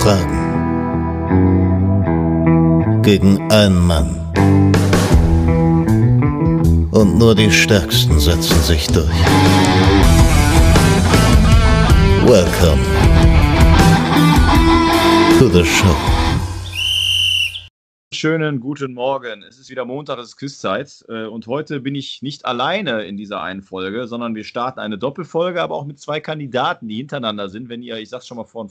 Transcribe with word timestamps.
Fragen. 0.00 0.38
Gegen 3.02 3.50
einen 3.50 3.86
Mann. 3.86 4.14
Und 6.92 7.18
nur 7.18 7.34
die 7.34 7.50
Stärksten 7.50 8.18
setzen 8.20 8.60
sich 8.62 8.86
durch. 8.86 9.08
Welcome 12.24 12.82
to 15.38 15.48
the 15.48 15.64
show. 15.64 15.96
Schönen 18.12 18.60
guten 18.60 18.94
Morgen. 18.94 19.42
Es 19.42 19.58
ist 19.58 19.68
wieder 19.68 19.84
Montag, 19.84 20.18
es 20.18 20.28
ist 20.28 20.36
Küsszeit. 20.36 21.04
Äh, 21.08 21.26
und 21.26 21.46
heute 21.46 21.80
bin 21.80 21.94
ich 21.94 22.22
nicht 22.22 22.46
alleine 22.46 23.02
in 23.02 23.16
dieser 23.16 23.42
einen 23.42 23.62
Folge, 23.62 24.06
sondern 24.06 24.34
wir 24.34 24.44
starten 24.44 24.80
eine 24.80 24.96
Doppelfolge, 24.96 25.60
aber 25.60 25.74
auch 25.74 25.84
mit 25.84 25.98
zwei 25.98 26.20
Kandidaten, 26.20 26.88
die 26.88 26.96
hintereinander 26.96 27.48
sind. 27.48 27.68
Wenn 27.68 27.82
ihr, 27.82 27.96
ich 27.98 28.08
sag's 28.08 28.26
schon 28.26 28.38
mal 28.38 28.44
von 28.44 28.70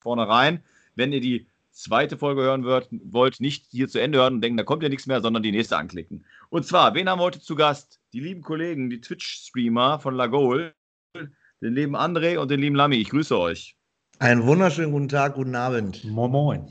vornherein, 0.00 0.62
wenn 0.96 1.12
ihr 1.12 1.20
die 1.20 1.46
zweite 1.70 2.16
Folge 2.16 2.42
hören 2.42 2.64
wollt, 2.64 2.88
wollt, 2.90 3.40
nicht 3.40 3.66
hier 3.70 3.88
zu 3.88 4.00
Ende 4.00 4.18
hören 4.18 4.34
und 4.34 4.40
denken, 4.40 4.56
da 4.56 4.64
kommt 4.64 4.82
ja 4.82 4.88
nichts 4.88 5.06
mehr, 5.06 5.20
sondern 5.20 5.42
die 5.42 5.52
nächste 5.52 5.76
anklicken. 5.76 6.24
Und 6.48 6.66
zwar, 6.66 6.94
wen 6.94 7.08
haben 7.08 7.20
wir 7.20 7.24
heute 7.24 7.40
zu 7.40 7.54
Gast? 7.54 8.00
Die 8.12 8.20
lieben 8.20 8.42
Kollegen, 8.42 8.88
die 8.88 9.00
Twitch-Streamer 9.00 10.00
von 10.00 10.14
Lagol, 10.14 10.74
den 11.14 11.74
lieben 11.74 11.96
André 11.96 12.38
und 12.38 12.50
den 12.50 12.60
lieben 12.60 12.76
Lami. 12.76 12.96
Ich 12.96 13.10
grüße 13.10 13.38
euch. 13.38 13.76
Einen 14.18 14.46
wunderschönen 14.46 14.92
guten 14.92 15.08
Tag, 15.08 15.34
guten 15.34 15.54
Abend. 15.54 16.02
Moin 16.04 16.30
Moin. 16.30 16.68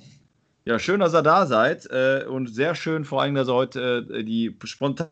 Ja, 0.66 0.80
schön, 0.80 1.00
dass 1.00 1.14
ihr 1.14 1.22
da 1.22 1.46
seid 1.46 1.86
äh, 1.92 2.26
und 2.28 2.48
sehr 2.48 2.74
schön 2.74 3.06
vor 3.06 3.22
allem, 3.22 3.36
dass 3.36 3.48
ihr 3.48 3.54
heute 3.54 4.08
äh, 4.12 4.24
die 4.24 4.58
spontan 4.64 5.12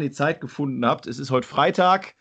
die 0.00 0.10
Zeit 0.10 0.40
gefunden 0.40 0.86
habt. 0.86 1.06
Es 1.06 1.18
ist 1.18 1.30
heute 1.30 1.46
Freitag. 1.46 2.14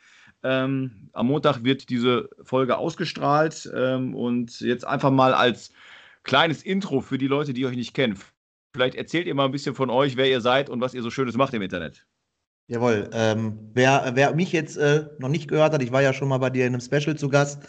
Ähm, 0.44 1.10
am 1.14 1.28
Montag 1.28 1.64
wird 1.64 1.90
diese 1.90 2.30
Folge 2.44 2.78
ausgestrahlt 2.78 3.72
ähm, 3.74 4.14
und 4.14 4.60
jetzt 4.60 4.86
einfach 4.86 5.12
mal 5.12 5.34
als 5.34 5.72
kleines 6.26 6.64
Intro 6.64 7.00
für 7.00 7.18
die 7.18 7.28
Leute, 7.28 7.54
die 7.54 7.66
euch 7.66 7.78
nicht 7.78 7.94
kennen. 7.94 8.20
Vielleicht 8.74 8.96
erzählt 8.96 9.28
ihr 9.28 9.36
mal 9.36 9.46
ein 9.46 9.52
bisschen 9.52 9.74
von 9.74 9.90
euch, 9.90 10.18
wer 10.18 10.30
ihr 10.30 10.42
seid 10.42 10.70
und 10.70 10.82
was 10.82 10.94
ihr 10.94 11.02
so 11.02 11.10
Schönes 11.10 11.38
macht 11.38 11.54
im 11.54 11.62
Internet. 11.62 12.06
Jawohl. 12.68 13.10
Ähm, 13.14 13.70
wer, 13.74 14.12
wer 14.16 14.36
mich 14.36 14.52
jetzt 14.52 14.76
äh, 14.76 15.06
noch 15.20 15.30
nicht 15.30 15.48
gehört 15.48 15.72
hat, 15.72 15.82
ich 15.82 15.92
war 15.92 16.02
ja 16.02 16.14
schon 16.14 16.28
mal 16.28 16.40
bei 16.40 16.50
dir 16.50 16.66
in 16.66 16.74
einem 16.74 16.82
Special 16.82 17.16
zu 17.16 17.30
Gast. 17.30 17.64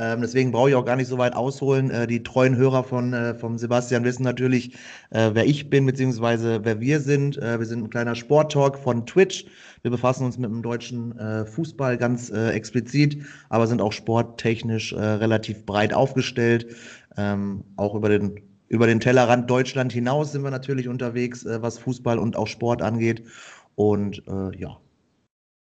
Ähm, 0.00 0.20
deswegen 0.20 0.52
brauche 0.52 0.70
ich 0.70 0.74
auch 0.76 0.84
gar 0.84 0.96
nicht 0.96 1.08
so 1.08 1.18
weit 1.18 1.34
ausholen. 1.34 1.90
Äh, 1.90 2.06
die 2.06 2.22
treuen 2.22 2.56
Hörer 2.56 2.84
von 2.84 3.12
äh, 3.12 3.34
vom 3.34 3.58
Sebastian 3.58 4.04
wissen 4.04 4.22
natürlich, 4.22 4.74
äh, 5.10 5.30
wer 5.32 5.44
ich 5.44 5.70
bin, 5.70 5.86
beziehungsweise 5.86 6.60
wer 6.64 6.80
wir 6.80 7.00
sind. 7.00 7.36
Äh, 7.36 7.58
wir 7.58 7.66
sind 7.66 7.84
ein 7.84 7.90
kleiner 7.90 8.14
Sporttalk 8.14 8.78
von 8.78 9.06
Twitch. 9.06 9.46
Wir 9.82 9.90
befassen 9.90 10.24
uns 10.24 10.38
mit 10.38 10.50
dem 10.50 10.62
deutschen 10.62 11.18
äh, 11.18 11.44
Fußball 11.44 11.98
ganz 11.98 12.30
äh, 12.30 12.50
explizit, 12.50 13.24
aber 13.48 13.66
sind 13.66 13.80
auch 13.80 13.92
sporttechnisch 13.92 14.92
relativ 14.94 15.66
breit 15.66 15.92
aufgestellt. 15.92 16.74
Ähm, 17.18 17.64
auch 17.76 17.94
über 17.94 18.08
den, 18.08 18.40
über 18.68 18.86
den 18.86 19.00
Tellerrand 19.00 19.50
Deutschland 19.50 19.92
hinaus 19.92 20.32
sind 20.32 20.42
wir 20.42 20.50
natürlich 20.50 20.88
unterwegs, 20.88 21.44
was 21.44 21.78
Fußball 21.78 22.18
und 22.18 22.36
auch 22.36 22.46
Sport 22.46 22.80
angeht. 22.80 23.24
Und 23.74 24.22
ja, 24.26 24.78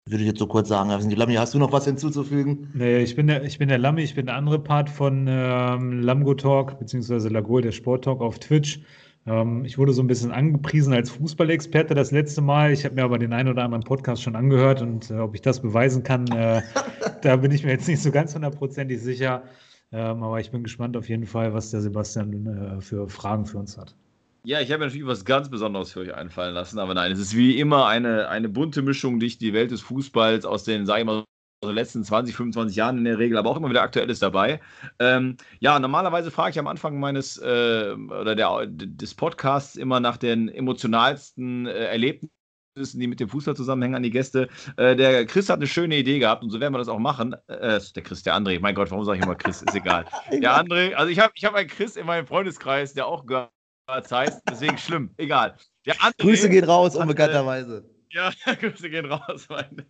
würde 0.07 0.23
ich 0.23 0.29
jetzt 0.29 0.39
so 0.39 0.47
kurz 0.47 0.67
sagen. 0.67 0.89
Lammi, 0.89 1.35
hast 1.35 1.53
du 1.53 1.59
noch 1.59 1.71
was 1.71 1.85
hinzuzufügen? 1.85 2.69
Nee, 2.73 2.99
ich 2.99 3.15
bin 3.15 3.27
der, 3.27 3.43
ich 3.43 3.59
bin 3.59 3.69
der 3.69 3.77
Lammi, 3.77 4.01
ich 4.01 4.15
bin 4.15 4.25
der 4.25 4.35
andere 4.35 4.59
Part 4.59 4.89
von 4.89 5.27
ähm, 5.29 6.01
Lamgo 6.01 6.33
Talk, 6.33 6.79
beziehungsweise 6.79 7.29
Lagol, 7.29 7.61
der 7.61 7.71
Sport 7.71 8.05
Talk 8.05 8.21
auf 8.21 8.39
Twitch. 8.39 8.81
Ähm, 9.27 9.63
ich 9.63 9.77
wurde 9.77 9.93
so 9.93 10.01
ein 10.01 10.07
bisschen 10.07 10.31
angepriesen 10.31 10.93
als 10.93 11.11
Fußballexperte 11.11 11.93
das 11.93 12.11
letzte 12.11 12.41
Mal. 12.41 12.71
Ich 12.71 12.83
habe 12.83 12.95
mir 12.95 13.03
aber 13.03 13.19
den 13.19 13.31
einen 13.31 13.49
oder 13.49 13.63
anderen 13.63 13.83
Podcast 13.83 14.23
schon 14.23 14.35
angehört 14.35 14.81
und 14.81 15.11
äh, 15.11 15.19
ob 15.19 15.35
ich 15.35 15.41
das 15.41 15.61
beweisen 15.61 16.01
kann, 16.03 16.27
äh, 16.29 16.61
da 17.21 17.35
bin 17.35 17.51
ich 17.51 17.63
mir 17.63 17.71
jetzt 17.71 17.87
nicht 17.87 18.01
so 18.01 18.11
ganz 18.11 18.33
hundertprozentig 18.33 18.99
sicher. 18.99 19.43
Ähm, 19.91 20.23
aber 20.23 20.39
ich 20.39 20.51
bin 20.51 20.63
gespannt 20.63 20.95
auf 20.95 21.09
jeden 21.09 21.25
Fall, 21.25 21.53
was 21.53 21.71
der 21.71 21.81
Sebastian 21.81 22.47
äh, 22.47 22.81
für 22.81 23.09
Fragen 23.09 23.45
für 23.45 23.57
uns 23.57 23.77
hat. 23.77 23.95
Ja, 24.43 24.59
ich 24.59 24.71
habe 24.71 24.79
mir 24.79 24.85
natürlich 24.85 25.05
was 25.05 25.25
ganz 25.25 25.49
Besonderes 25.49 25.91
für 25.91 25.99
euch 25.99 26.15
einfallen 26.15 26.53
lassen, 26.55 26.79
aber 26.79 26.93
nein, 26.93 27.11
es 27.11 27.19
ist 27.19 27.35
wie 27.35 27.59
immer 27.59 27.87
eine, 27.87 28.27
eine 28.29 28.49
bunte 28.49 28.81
Mischung 28.81 29.19
durch 29.19 29.37
die 29.37 29.53
Welt 29.53 29.69
des 29.69 29.81
Fußballs 29.81 30.45
aus 30.45 30.63
den, 30.63 30.85
sage 30.85 31.01
ich 31.01 31.05
mal, 31.05 31.23
den 31.63 31.75
letzten 31.75 32.03
20, 32.03 32.35
25 32.35 32.75
Jahren 32.75 32.97
in 32.97 33.03
der 33.03 33.19
Regel, 33.19 33.37
aber 33.37 33.51
auch 33.51 33.57
immer 33.57 33.69
wieder 33.69 33.83
Aktuelles 33.83 34.17
dabei. 34.17 34.59
Ähm, 34.97 35.37
ja, 35.59 35.77
normalerweise 35.79 36.31
frage 36.31 36.51
ich 36.51 36.59
am 36.59 36.65
Anfang 36.65 36.99
meines 36.99 37.37
äh, 37.37 37.93
oder 37.93 38.35
der, 38.35 38.65
des 38.65 39.13
Podcasts 39.13 39.75
immer 39.75 39.99
nach 39.99 40.17
den 40.17 40.49
emotionalsten 40.49 41.67
äh, 41.67 41.85
Erlebnissen 41.85 42.31
die 42.75 43.07
mit 43.07 43.19
dem 43.19 43.29
Fußball 43.29 43.55
zusammenhängen 43.55 43.95
an 43.95 44.03
die 44.03 44.09
Gäste. 44.09 44.47
Äh, 44.77 44.95
der 44.95 45.25
Chris 45.25 45.49
hat 45.49 45.57
eine 45.57 45.67
schöne 45.67 45.97
Idee 45.97 46.19
gehabt 46.19 46.43
und 46.43 46.49
so 46.49 46.59
werden 46.59 46.73
wir 46.73 46.77
das 46.77 46.87
auch 46.87 46.99
machen. 46.99 47.35
Äh, 47.47 47.79
der 47.95 48.03
Chris, 48.03 48.23
der 48.23 48.35
André, 48.35 48.59
mein 48.59 48.75
Gott, 48.75 48.91
warum 48.91 49.03
sage 49.03 49.19
ich 49.19 49.25
immer 49.25 49.35
Chris? 49.35 49.61
Ist 49.61 49.75
egal. 49.75 50.05
Der 50.31 50.57
André, 50.57 50.93
also 50.93 51.11
ich 51.11 51.19
habe 51.19 51.33
ich 51.35 51.45
hab 51.45 51.53
einen 51.53 51.67
Chris 51.67 51.95
in 51.95 52.05
meinem 52.05 52.25
Freundeskreis, 52.25 52.93
der 52.93 53.07
auch 53.07 53.25
gehört 53.25 53.51
was 53.87 54.09
heißt, 54.09 54.41
deswegen 54.49 54.77
schlimm, 54.77 55.13
egal. 55.17 55.57
André, 55.85 56.21
Grüße 56.21 56.49
gehen 56.49 56.63
raus, 56.63 56.95
unbekannterweise. 56.95 57.83
Ja, 58.11 58.31
Grüße 58.61 58.89
gehen 58.89 59.05
raus. 59.05 59.47
Meine. 59.49 59.85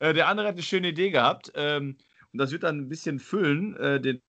Äh, 0.00 0.12
der 0.12 0.26
andere 0.26 0.48
hat 0.48 0.54
eine 0.54 0.62
schöne 0.62 0.88
Idee 0.88 1.10
gehabt 1.10 1.52
ähm, 1.54 1.96
und 2.32 2.38
das 2.38 2.50
wird 2.50 2.64
dann 2.64 2.78
ein 2.78 2.88
bisschen 2.88 3.20
füllen, 3.20 3.76
äh, 3.76 4.00
den, 4.00 4.22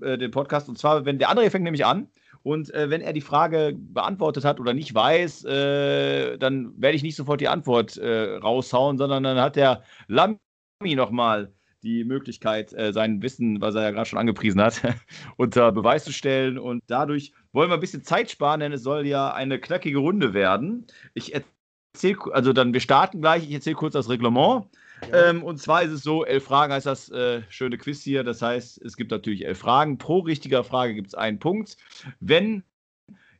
äh, 0.00 0.16
den 0.16 0.30
Podcast. 0.30 0.68
Und 0.68 0.78
zwar, 0.78 1.04
wenn 1.04 1.18
der 1.18 1.28
andere 1.28 1.50
fängt 1.50 1.64
nämlich 1.64 1.84
an 1.84 2.08
und 2.42 2.72
äh, 2.74 2.90
wenn 2.90 3.00
er 3.00 3.12
die 3.12 3.20
Frage 3.20 3.74
beantwortet 3.76 4.44
hat 4.44 4.60
oder 4.60 4.74
nicht 4.74 4.94
weiß, 4.94 5.44
äh, 5.44 6.38
dann 6.38 6.72
werde 6.80 6.96
ich 6.96 7.02
nicht 7.02 7.16
sofort 7.16 7.40
die 7.40 7.48
Antwort 7.48 7.96
äh, 7.96 8.36
raushauen, 8.36 8.98
sondern 8.98 9.22
dann 9.22 9.40
hat 9.40 9.56
der 9.56 9.82
Lami 10.08 10.38
nochmal 10.82 11.52
die 11.82 12.04
Möglichkeit, 12.04 12.72
äh, 12.72 12.92
sein 12.92 13.22
Wissen, 13.22 13.60
was 13.60 13.74
er 13.74 13.82
ja 13.82 13.90
gerade 13.90 14.08
schon 14.08 14.18
angepriesen 14.18 14.60
hat, 14.60 14.80
unter 15.36 15.72
Beweis 15.72 16.04
zu 16.04 16.12
stellen. 16.12 16.58
Und 16.58 16.82
dadurch 16.86 17.32
wollen 17.52 17.70
wir 17.70 17.74
ein 17.74 17.80
bisschen 17.80 18.04
Zeit 18.04 18.30
sparen, 18.30 18.60
denn 18.60 18.72
es 18.72 18.82
soll 18.82 19.06
ja 19.06 19.32
eine 19.32 19.58
knackige 19.58 19.98
Runde 19.98 20.34
werden. 20.34 20.86
Ich 21.14 21.34
erzähle, 21.34 22.18
also 22.32 22.52
dann, 22.52 22.72
wir 22.72 22.80
starten 22.80 23.20
gleich, 23.20 23.44
ich 23.44 23.52
erzähle 23.52 23.76
kurz 23.76 23.94
das 23.94 24.08
Reglement. 24.08 24.66
Ähm, 25.12 25.42
und 25.42 25.58
zwar 25.58 25.82
ist 25.82 25.90
es 25.90 26.02
so, 26.02 26.24
elf 26.24 26.44
Fragen 26.44 26.72
heißt 26.72 26.86
das 26.86 27.10
äh, 27.10 27.42
schöne 27.48 27.78
Quiz 27.78 28.02
hier. 28.02 28.24
Das 28.24 28.42
heißt, 28.42 28.80
es 28.82 28.96
gibt 28.96 29.10
natürlich 29.10 29.44
elf 29.44 29.58
Fragen. 29.58 29.98
Pro 29.98 30.20
richtiger 30.20 30.64
Frage 30.64 30.94
gibt 30.94 31.08
es 31.08 31.14
einen 31.14 31.38
Punkt. 31.38 31.76
Wenn 32.20 32.62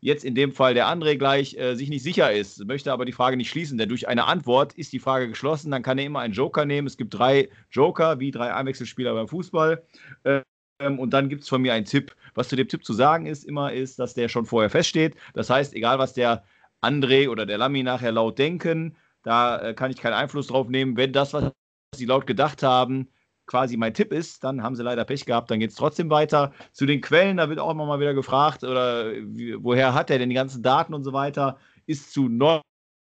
jetzt 0.00 0.24
in 0.24 0.34
dem 0.34 0.52
Fall 0.52 0.74
der 0.74 0.86
André 0.86 1.16
gleich 1.16 1.56
äh, 1.56 1.76
sich 1.76 1.88
nicht 1.88 2.02
sicher 2.02 2.32
ist, 2.32 2.64
möchte 2.66 2.92
aber 2.92 3.04
die 3.04 3.12
Frage 3.12 3.36
nicht 3.36 3.50
schließen, 3.50 3.78
denn 3.78 3.88
durch 3.88 4.08
eine 4.08 4.24
Antwort 4.26 4.74
ist 4.74 4.92
die 4.92 4.98
Frage 4.98 5.28
geschlossen, 5.28 5.70
dann 5.70 5.82
kann 5.82 5.96
er 5.98 6.04
immer 6.04 6.20
einen 6.20 6.34
Joker 6.34 6.64
nehmen. 6.64 6.88
Es 6.88 6.96
gibt 6.96 7.14
drei 7.14 7.48
Joker, 7.70 8.18
wie 8.18 8.32
drei 8.32 8.52
Einwechselspieler 8.52 9.14
beim 9.14 9.28
Fußball. 9.28 9.82
Ähm, 10.24 10.98
und 10.98 11.10
dann 11.10 11.28
gibt 11.28 11.42
es 11.42 11.48
von 11.48 11.62
mir 11.62 11.72
einen 11.72 11.86
Tipp. 11.86 12.14
Was 12.34 12.48
zu 12.48 12.56
dem 12.56 12.68
Tipp 12.68 12.84
zu 12.84 12.92
sagen 12.92 13.26
ist, 13.26 13.44
immer 13.44 13.72
ist, 13.72 13.98
dass 13.98 14.14
der 14.14 14.28
schon 14.28 14.46
vorher 14.46 14.70
feststeht. 14.70 15.14
Das 15.34 15.48
heißt, 15.48 15.74
egal 15.74 15.98
was 15.98 16.12
der 16.12 16.42
André 16.82 17.28
oder 17.28 17.46
der 17.46 17.58
Lami 17.58 17.82
nachher 17.84 18.12
laut 18.12 18.38
denken, 18.38 18.96
da 19.22 19.60
äh, 19.60 19.74
kann 19.74 19.90
ich 19.90 19.98
keinen 19.98 20.14
Einfluss 20.14 20.48
drauf 20.48 20.68
nehmen. 20.68 20.96
Wenn 20.96 21.12
das, 21.12 21.32
was 21.32 21.52
sie 21.94 22.06
laut 22.06 22.26
gedacht 22.26 22.62
haben, 22.62 23.08
quasi 23.46 23.76
mein 23.76 23.94
Tipp 23.94 24.12
ist, 24.12 24.44
dann 24.44 24.62
haben 24.62 24.76
sie 24.76 24.82
leider 24.82 25.04
Pech 25.04 25.24
gehabt, 25.26 25.50
dann 25.50 25.60
geht 25.60 25.70
es 25.70 25.76
trotzdem 25.76 26.10
weiter. 26.10 26.52
Zu 26.72 26.86
den 26.86 27.00
Quellen, 27.00 27.36
da 27.36 27.48
wird 27.48 27.58
auch 27.58 27.70
immer 27.70 27.86
mal 27.86 28.00
wieder 28.00 28.14
gefragt, 28.14 28.64
oder 28.64 29.12
wie, 29.12 29.62
woher 29.62 29.94
hat 29.94 30.10
er 30.10 30.18
denn 30.18 30.28
die 30.28 30.34
ganzen 30.34 30.62
Daten 30.62 30.94
und 30.94 31.04
so 31.04 31.12
weiter, 31.12 31.58
ist 31.86 32.12
zu 32.12 32.28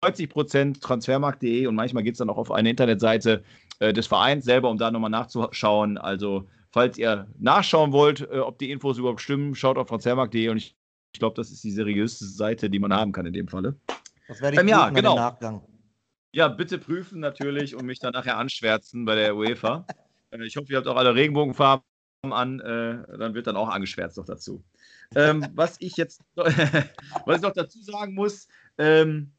90% 0.04 0.80
transfermarkt.de 0.80 1.66
und 1.66 1.74
manchmal 1.74 2.02
geht 2.02 2.14
es 2.14 2.18
dann 2.18 2.30
auch 2.30 2.38
auf 2.38 2.50
eine 2.50 2.70
Internetseite 2.70 3.44
äh, 3.78 3.92
des 3.92 4.06
Vereins 4.06 4.44
selber, 4.44 4.68
um 4.68 4.78
da 4.78 4.90
nochmal 4.90 5.10
nachzuschauen. 5.10 5.96
Also, 5.96 6.48
falls 6.70 6.98
ihr 6.98 7.28
nachschauen 7.38 7.92
wollt, 7.92 8.20
äh, 8.20 8.38
ob 8.38 8.58
die 8.58 8.70
Infos 8.70 8.98
überhaupt 8.98 9.20
stimmen, 9.20 9.54
schaut 9.54 9.78
auf 9.78 9.88
transfermarkt.de 9.88 10.48
und 10.48 10.56
ich, 10.56 10.76
ich 11.14 11.20
glaube, 11.20 11.36
das 11.36 11.50
ist 11.50 11.62
die 11.62 11.70
seriöseste 11.70 12.24
Seite, 12.24 12.68
die 12.68 12.78
man 12.78 12.92
haben 12.92 13.12
kann 13.12 13.26
in 13.26 13.32
dem 13.32 13.48
Falle. 13.48 13.76
Das 14.28 14.40
werde 14.40 14.56
ich 14.56 14.60
ähm, 14.60 14.68
ja, 14.68 14.90
genau. 14.90 15.14
Nachgang. 15.14 15.62
Ja, 16.32 16.48
bitte 16.48 16.78
prüfen 16.78 17.20
natürlich 17.20 17.74
und 17.74 17.84
mich 17.84 17.98
dann 17.98 18.12
nachher 18.12 18.38
anschwärzen 18.38 19.04
bei 19.04 19.14
der 19.14 19.36
UEFA. 19.36 19.86
Äh, 20.30 20.44
ich 20.44 20.56
hoffe, 20.56 20.72
ihr 20.72 20.78
habt 20.78 20.88
auch 20.88 20.96
alle 20.96 21.14
Regenbogenfarben 21.14 21.84
an. 22.22 22.60
Äh, 22.60 23.18
dann 23.18 23.34
wird 23.34 23.46
dann 23.46 23.56
auch 23.56 23.68
angeschwärzt 23.68 24.16
noch 24.16 24.24
dazu. 24.24 24.64
Ähm, 25.14 25.46
was 25.54 25.76
ich 25.80 25.96
jetzt 25.96 26.22
was 26.34 27.36
ich 27.36 27.42
noch 27.42 27.52
dazu 27.52 27.82
sagen 27.82 28.14
muss, 28.14 28.48
ähm, 28.78 29.32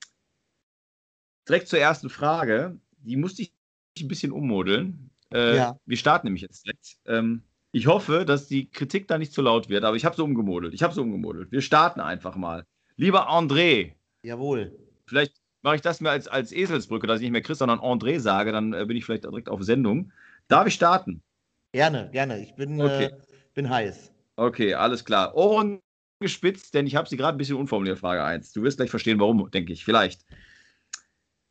direkt 1.48 1.68
zur 1.68 1.80
ersten 1.80 2.10
Frage, 2.10 2.78
die 3.00 3.18
musste 3.18 3.42
ich 3.42 3.54
ein 4.00 4.07
bisschen 4.07 4.31
ummodeln. 4.31 5.10
Äh, 5.31 5.57
ja. 5.57 5.80
Wir 5.86 5.98
starten 5.98 6.28
nämlich 6.28 6.44
jetzt 6.44 6.66
direkt. 6.66 6.98
Ähm, 7.06 7.42
ich 7.72 7.88
hoffe, 7.88 8.24
dass 8.24 8.48
die 8.48 8.69
Kritik 8.69 9.07
da 9.07 9.18
nicht 9.18 9.34
zu 9.34 9.42
laut 9.42 9.68
wird, 9.68 9.84
aber 9.84 9.98
ich 9.98 10.06
habe 10.06 10.16
so 10.16 10.24
umgemodelt. 10.24 10.75
Ich 10.75 10.84
habe 10.84 10.94
so 10.94 11.01
umgemodelt. 11.01 11.51
Wir 11.51 11.62
starten 11.62 12.01
einfach 12.01 12.36
mal. 12.36 12.68
Lieber 12.98 13.31
André. 13.31 13.94
Jawohl. 14.22 14.78
Vielleicht 15.07 15.43
mache 15.63 15.75
ich 15.75 15.81
das 15.81 16.01
mir 16.01 16.12
als, 16.12 16.27
als 16.27 16.51
Eselsbrücke, 16.51 17.07
dass 17.07 17.18
ich 17.18 17.24
nicht 17.24 17.31
mehr 17.31 17.42
Chris, 17.42 17.57
sondern 17.57 17.80
André 17.80 18.19
sage, 18.19 18.51
dann 18.51 18.74
äh, 18.74 18.86
bin 18.86 18.95
ich 18.95 19.06
vielleicht 19.06 19.24
direkt 19.24 19.50
auf 19.50 19.63
Sendung. 19.63 20.12
Darf 20.48 20.68
ich 20.68 20.75
starten? 20.75 21.24
Gerne, 21.71 22.10
gerne. 22.12 22.39
Ich 22.44 22.54
bin, 22.56 22.80
okay. 22.80 23.06
äh, 23.06 23.12
bin 23.56 23.69
heiß. 23.69 24.12
Okay, 24.36 24.74
alles 24.75 25.04
klar. 25.06 25.36
Ohren 25.36 25.80
gespitzt, 26.19 26.74
denn 26.74 26.86
ich 26.86 26.95
habe 26.95 27.10
sie 27.10 27.18
gerade 27.18 27.36
ein 27.36 27.38
bisschen 27.38 27.57
unformuliert, 27.57 28.00
Frage 28.00 28.24
1. 28.24 28.54
Du 28.54 28.62
wirst 28.62 28.77
gleich 28.77 28.89
verstehen, 28.89 29.19
warum, 29.19 29.50
denke 29.51 29.74
ich. 29.74 29.83
Vielleicht. 29.83 30.25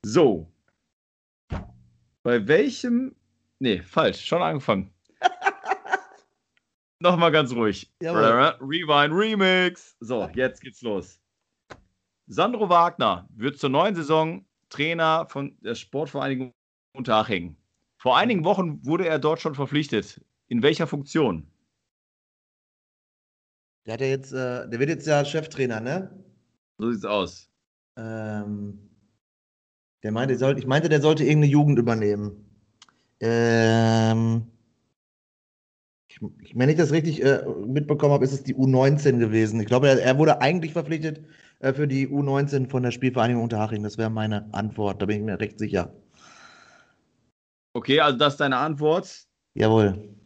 So. 0.05 0.53
Bei 2.23 2.47
welchem. 2.47 3.15
Nee, 3.58 3.81
falsch. 3.82 4.25
Schon 4.25 4.43
angefangen. 4.43 4.93
Nochmal 7.00 7.32
ganz 7.32 7.53
ruhig. 7.53 7.93
Jawohl. 8.00 8.56
Rewind 8.61 9.12
Remix. 9.12 9.97
So, 10.00 10.29
jetzt 10.35 10.61
geht's 10.61 10.82
los. 10.82 11.22
Sandro 12.32 12.70
Wagner 12.70 13.29
wird 13.37 13.58
zur 13.58 13.69
neuen 13.69 13.94
Saison 13.94 14.46
Trainer 14.70 15.26
von 15.29 15.55
der 15.61 15.75
Sportvereinigung 15.75 16.55
Unterhaching. 16.94 17.56
Vor 17.99 18.17
einigen 18.17 18.44
Wochen 18.44 18.84
wurde 18.87 19.06
er 19.06 19.19
dort 19.19 19.40
schon 19.40 19.55
verpflichtet. 19.55 20.19
In 20.49 20.62
welcher 20.62 20.87
Funktion? 20.87 21.46
Der 23.84 23.94
hat 23.94 24.00
ja 24.00 24.06
jetzt, 24.06 24.32
äh, 24.32 24.69
der 24.69 24.79
wird 24.79 24.88
jetzt 24.88 25.06
ja 25.06 25.25
Cheftrainer, 25.25 25.81
ne? 25.81 26.25
So 26.79 26.90
sieht's 26.90 27.05
aus. 27.05 27.50
Ähm, 27.96 28.79
der 30.02 30.12
meinte, 30.12 30.37
sollte, 30.38 30.61
ich 30.61 30.67
meinte, 30.67 30.88
der 30.88 31.02
sollte 31.02 31.25
irgendeine 31.25 31.52
Jugend 31.52 31.79
übernehmen. 31.79 32.46
Ähm, 33.20 34.46
ich, 36.08 36.19
wenn 36.55 36.69
ich 36.70 36.76
das 36.76 36.93
richtig 36.93 37.23
äh, 37.23 37.44
mitbekommen 37.67 38.14
habe, 38.14 38.25
ist 38.25 38.32
es 38.32 38.43
die 38.43 38.55
U19 38.55 39.19
gewesen. 39.19 39.61
Ich 39.61 39.67
glaube, 39.67 39.88
er, 39.88 40.02
er 40.02 40.19
wurde 40.19 40.40
eigentlich 40.40 40.73
verpflichtet 40.73 41.20
äh, 41.62 41.73
für 41.73 41.88
die 41.88 42.09
U19 42.09 42.69
von 42.69 42.82
der 42.82 42.91
Spielvereinigung 42.91 43.44
Unterhaching. 43.44 43.82
Das 43.82 43.97
wäre 43.97 44.11
meine 44.11 44.53
Antwort, 44.53 45.00
da 45.00 45.06
bin 45.06 45.19
ich 45.19 45.23
mir 45.23 45.41
recht 45.41 45.59
sicher. 45.59 45.93
Okay, 47.75 48.00
also 48.00 48.19
das 48.19 48.35
ist 48.35 48.41
deine 48.41 48.59
Antwort. 48.59 49.25
Jawohl. 49.55 50.17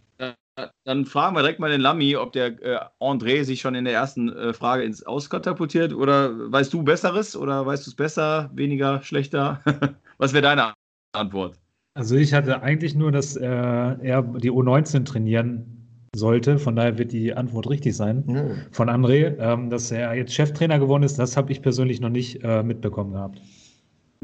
Dann 0.85 1.05
fragen 1.05 1.37
wir 1.37 1.43
direkt 1.43 1.61
mal 1.61 1.71
den 1.71 1.83
Lamy, 1.83 2.17
ob 2.17 2.33
der 2.33 2.47
äh, 2.63 2.81
André 2.99 3.45
sich 3.45 3.61
schon 3.61 3.75
in 3.75 3.85
der 3.85 3.93
ersten 3.93 4.31
äh, 4.31 4.55
Frage 4.55 4.85
ins 4.85 5.05
Auskatapultiert 5.05 5.93
oder 5.93 6.51
weißt 6.51 6.73
du 6.73 6.83
Besseres 6.83 7.37
oder 7.37 7.67
weißt 7.67 7.87
du 7.87 7.91
es 7.91 7.95
besser, 7.95 8.51
weniger, 8.55 9.03
schlechter? 9.03 9.61
Was 10.17 10.33
wäre 10.33 10.43
deine 10.43 10.73
Antwort? 11.13 11.59
Also 11.93 12.17
ich 12.17 12.33
hatte 12.33 12.63
eigentlich 12.63 12.95
nur, 12.95 13.13
dass 13.13 13.37
äh, 13.37 13.45
er 13.47 14.23
die 14.23 14.51
U19 14.51 15.05
trainieren 15.05 15.76
sollte, 16.17 16.59
von 16.59 16.77
daher 16.77 16.99
wird 16.99 17.13
die 17.13 17.35
Antwort 17.35 17.69
richtig 17.69 17.97
sein 17.97 18.25
Mhm. 18.27 18.67
von 18.73 18.89
André. 18.89 19.37
Ähm, 19.39 19.71
dass 19.71 19.91
er 19.91 20.15
jetzt 20.15 20.35
Cheftrainer 20.35 20.79
geworden 20.79 21.03
ist, 21.03 21.19
das 21.19 21.37
habe 21.37 21.53
ich 21.53 21.63
persönlich 21.63 22.01
noch 22.01 22.09
nicht 22.11 22.43
äh, 22.43 22.63
mitbekommen 22.63 23.13
gehabt. 23.13 23.41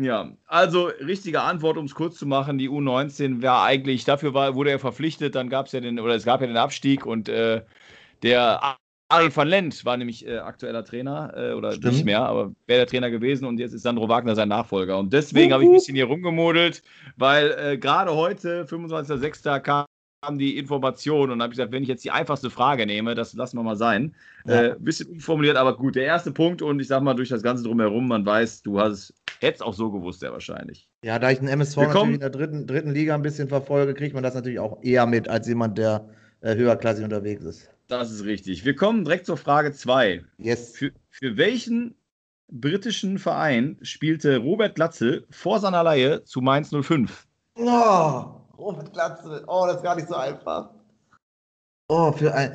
Ja, 0.00 0.32
also 0.46 0.86
richtige 1.06 1.42
Antwort, 1.42 1.76
um 1.76 1.84
es 1.84 1.94
kurz 1.94 2.16
zu 2.16 2.26
machen, 2.26 2.56
die 2.58 2.70
U19 2.70 3.42
wäre 3.42 3.60
eigentlich, 3.60 4.04
dafür 4.04 4.32
war, 4.32 4.54
wurde 4.54 4.70
er 4.70 4.78
verpflichtet, 4.78 5.34
dann 5.34 5.50
gab 5.50 5.66
es 5.66 5.72
ja 5.72 5.80
den, 5.80 6.00
oder 6.00 6.14
es 6.14 6.24
gab 6.24 6.40
ja 6.40 6.46
den 6.46 6.56
Abstieg 6.56 7.04
und 7.04 7.28
äh, 7.28 7.62
der 8.22 8.76
Ariel 9.12 9.36
van 9.36 9.48
Lent 9.48 9.84
war 9.84 9.98
nämlich 9.98 10.26
äh, 10.26 10.38
aktueller 10.38 10.84
Trainer, 10.84 11.32
äh, 11.36 11.52
oder 11.52 11.72
Stimmt. 11.72 11.92
nicht 11.92 12.04
mehr, 12.06 12.22
aber 12.22 12.52
wäre 12.66 12.78
der 12.80 12.86
Trainer 12.86 13.10
gewesen 13.10 13.44
und 13.44 13.58
jetzt 13.58 13.74
ist 13.74 13.82
Sandro 13.82 14.08
Wagner 14.08 14.34
sein 14.34 14.48
Nachfolger. 14.48 14.98
Und 14.98 15.12
deswegen 15.12 15.52
habe 15.52 15.64
ich 15.64 15.68
ein 15.68 15.74
bisschen 15.74 15.94
hier 15.94 16.06
rumgemodelt, 16.06 16.82
weil 17.18 17.50
äh, 17.58 17.76
gerade 17.76 18.14
heute, 18.14 18.64
25.06. 18.64 19.60
kam 19.60 19.84
die 20.30 20.56
Information 20.56 21.30
und 21.30 21.42
habe 21.42 21.52
ich 21.52 21.58
gesagt, 21.58 21.72
wenn 21.72 21.82
ich 21.82 21.88
jetzt 21.88 22.04
die 22.04 22.10
einfachste 22.10 22.48
Frage 22.48 22.86
nehme, 22.86 23.14
das 23.14 23.34
lassen 23.34 23.56
wir 23.56 23.62
mal 23.62 23.76
sein. 23.76 24.14
Ja. 24.46 24.62
Äh, 24.62 24.76
bisschen 24.78 25.10
unformuliert, 25.10 25.56
aber 25.56 25.76
gut. 25.76 25.96
Der 25.96 26.04
erste 26.04 26.30
Punkt 26.30 26.62
und 26.62 26.80
ich 26.80 26.86
sag 26.86 27.02
mal, 27.02 27.14
durch 27.14 27.28
das 27.28 27.42
Ganze 27.42 27.64
drumherum, 27.64 28.06
man 28.06 28.24
weiß, 28.24 28.62
du 28.62 28.78
hast 28.78 28.92
es, 28.92 29.14
hättest 29.40 29.62
auch 29.62 29.74
so 29.74 29.90
gewusst, 29.90 30.20
sehr 30.20 30.32
wahrscheinlich. 30.32 30.88
Ja, 31.04 31.18
da 31.18 31.30
ich 31.30 31.40
den 31.40 31.48
MSV 31.48 31.76
Wir 31.76 31.86
natürlich 31.88 32.14
in 32.14 32.20
der 32.20 32.30
dritten, 32.30 32.66
dritten 32.66 32.90
Liga 32.92 33.14
ein 33.14 33.22
bisschen 33.22 33.48
verfolge, 33.48 33.94
kriegt 33.94 34.14
man 34.14 34.22
das 34.22 34.34
natürlich 34.34 34.60
auch 34.60 34.82
eher 34.82 35.06
mit 35.06 35.28
als 35.28 35.48
jemand, 35.48 35.76
der 35.76 36.08
äh, 36.40 36.54
höherklassig 36.54 37.04
unterwegs 37.04 37.44
ist. 37.44 37.68
Das 37.88 38.12
ist 38.12 38.24
richtig. 38.24 38.64
Wir 38.64 38.76
kommen 38.76 39.04
direkt 39.04 39.26
zur 39.26 39.36
Frage 39.36 39.72
2. 39.72 40.24
Yes. 40.38 40.76
Für, 40.76 40.92
für 41.10 41.36
welchen 41.36 41.96
britischen 42.48 43.18
Verein 43.18 43.76
spielte 43.82 44.36
Robert 44.38 44.76
Glatzel 44.76 45.26
vor 45.30 45.58
seiner 45.58 45.82
Leihe 45.82 46.22
zu 46.22 46.40
Mainz 46.40 46.70
05? 46.70 47.26
Oh, 47.56 48.41
Robert 48.58 48.92
Glatze. 48.92 49.44
Oh, 49.46 49.64
das 49.66 49.76
ist 49.76 49.82
gar 49.82 49.96
nicht 49.96 50.08
so 50.08 50.14
einfach. 50.14 50.70
Oh, 51.88 52.12
für 52.12 52.34
ein. 52.34 52.52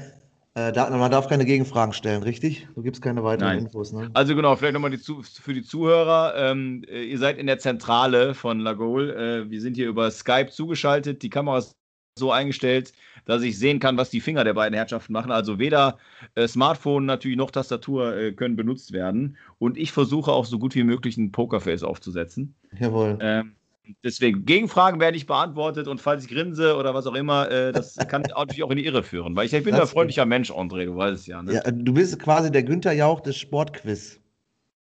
Äh, 0.56 0.72
man 0.90 1.12
darf 1.12 1.28
keine 1.28 1.46
Gegenfragen 1.46 1.94
stellen, 1.94 2.24
richtig? 2.24 2.68
Du 2.74 2.82
gibst 2.82 3.04
keine 3.04 3.24
weiteren 3.24 3.50
Nein. 3.50 3.60
Infos, 3.66 3.94
ne? 3.94 4.10
Also 4.16 4.36
genau, 4.36 4.56
vielleicht 4.56 4.74
nochmal 4.74 4.90
die 4.90 4.98
für 4.98 5.54
die 5.54 5.62
Zuhörer. 5.62 6.34
Ähm, 6.36 6.84
äh, 6.88 7.04
ihr 7.04 7.20
seid 7.20 7.38
in 7.38 7.46
der 7.46 7.60
Zentrale 7.60 8.34
von 8.34 8.60
Lagol. 8.60 9.12
Äh, 9.12 9.52
wir 9.52 9.62
sind 9.62 9.76
hier 9.76 9.88
über 9.88 10.10
Skype 10.10 10.50
zugeschaltet. 10.50 11.22
Die 11.22 11.30
Kamera 11.30 11.60
ist 11.60 11.76
so 12.18 12.32
eingestellt, 12.32 12.94
dass 13.26 13.44
ich 13.44 13.60
sehen 13.60 13.80
kann, 13.80 13.98
was 13.98 14.10
die 14.10 14.20
Finger 14.20 14.44
der 14.44 14.56
beiden 14.56 14.74
Herrschaften 14.74 15.14
machen. 15.14 15.32
Also 15.32 15.60
weder 15.60 16.00
äh, 16.34 16.48
Smartphone 16.48 17.06
natürlich 17.06 17.38
noch 17.38 17.52
Tastatur 17.52 18.16
äh, 18.18 18.32
können 18.32 18.56
benutzt 18.56 18.94
werden. 18.94 19.38
Und 19.60 19.78
ich 19.78 19.92
versuche 19.92 20.32
auch 20.32 20.46
so 20.46 20.58
gut 20.58 20.74
wie 20.74 20.84
möglich 20.84 21.18
ein 21.18 21.32
Pokerface 21.32 21.84
aufzusetzen. 21.84 22.56
Jawohl. 22.80 23.20
Ähm, 23.22 23.56
deswegen, 24.04 24.46
Gegenfragen 24.46 25.00
werden 25.00 25.14
nicht 25.14 25.28
beantwortet 25.28 25.88
und 25.88 26.02
falls 26.02 26.24
ich 26.24 26.30
grinse 26.30 26.76
oder 26.76 26.94
was 26.94 27.08
auch 27.08 27.16
immer, 27.16 27.50
äh, 27.50 27.72
das 27.72 27.96
kann 28.10 28.22
natürlich 28.22 28.64
auch 28.64 28.72
in 28.72 28.78
die 28.78 28.86
Irre 28.86 29.04
führen, 29.04 29.36
weil 29.36 29.46
ich, 29.46 29.54
ich 29.54 29.64
bin 29.64 29.74
Das 29.74 29.90
ein 29.90 29.94
freundlicher 29.94 30.26
Mensch, 30.26 30.52
André, 30.52 30.86
du 30.86 30.96
weißt 30.96 31.20
es 31.22 31.28
ja. 31.28 31.42
Ne? 31.42 31.54
Ja, 31.54 31.62
du 31.72 31.94
bist 31.94 32.20
quasi 32.20 32.52
der 32.52 32.64
Günther 32.64 32.94
Jauch 32.94 33.22
des 33.22 33.38
Sportquiz. 33.38 34.20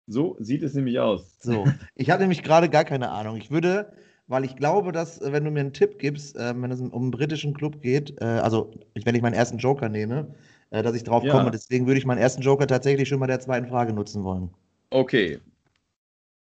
So 0.06 0.36
sieht 0.40 0.62
es 0.62 0.74
nämlich 0.74 0.98
aus. 0.98 1.36
So. 1.40 1.66
ich 1.94 2.10
hatte 2.10 2.22
nämlich 2.22 2.42
gerade 2.42 2.68
gar 2.68 2.84
keine 2.84 3.10
Ahnung. 3.10 3.36
Ich 3.36 3.50
würde, 3.50 3.92
weil 4.26 4.44
ich 4.44 4.56
glaube, 4.56 4.92
dass, 4.92 5.20
äh, 5.20 5.32
wenn 5.32 5.44
du 5.44 5.50
mir 5.50 5.60
einen 5.60 5.72
Tipp 5.74 5.98
gibst, 5.98 6.36
äh, 6.36 6.54
wenn 6.56 6.70
es 6.70 6.80
um 6.80 6.92
einen 6.92 7.10
britischen 7.10 7.52
Club 7.54 7.82
geht, 7.82 8.18
äh, 8.20 8.24
also 8.24 8.72
wenn 9.04 9.14
ich 9.14 9.22
meinen 9.22 9.34
ersten 9.34 9.58
Joker 9.58 9.88
nehme, 9.88 10.34
äh, 10.70 10.82
dass 10.82 10.94
ich 10.94 11.04
drauf 11.04 11.24
Ja. 11.24 11.32
komme. 11.32 11.50
Deswegen 11.50 11.86
würde 11.86 11.98
ich 11.98 12.06
meinen 12.06 12.18
ersten 12.18 12.42
Joker 12.42 12.66
tatsächlich 12.66 13.08
schon 13.08 13.20
bei 13.20 13.26
der 13.26 13.40
zweiten 13.40 13.68
Frage 13.68 13.92
nutzen 13.92 14.24
wollen. 14.24 14.50
Okay. 14.90 15.40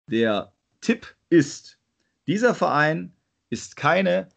Der 0.10 0.52
Tipp 0.82 1.16
ist, 1.30 1.77
dieser 2.28 2.54
Verein 2.54 3.16
ist 3.50 3.76
keine, 3.76 4.30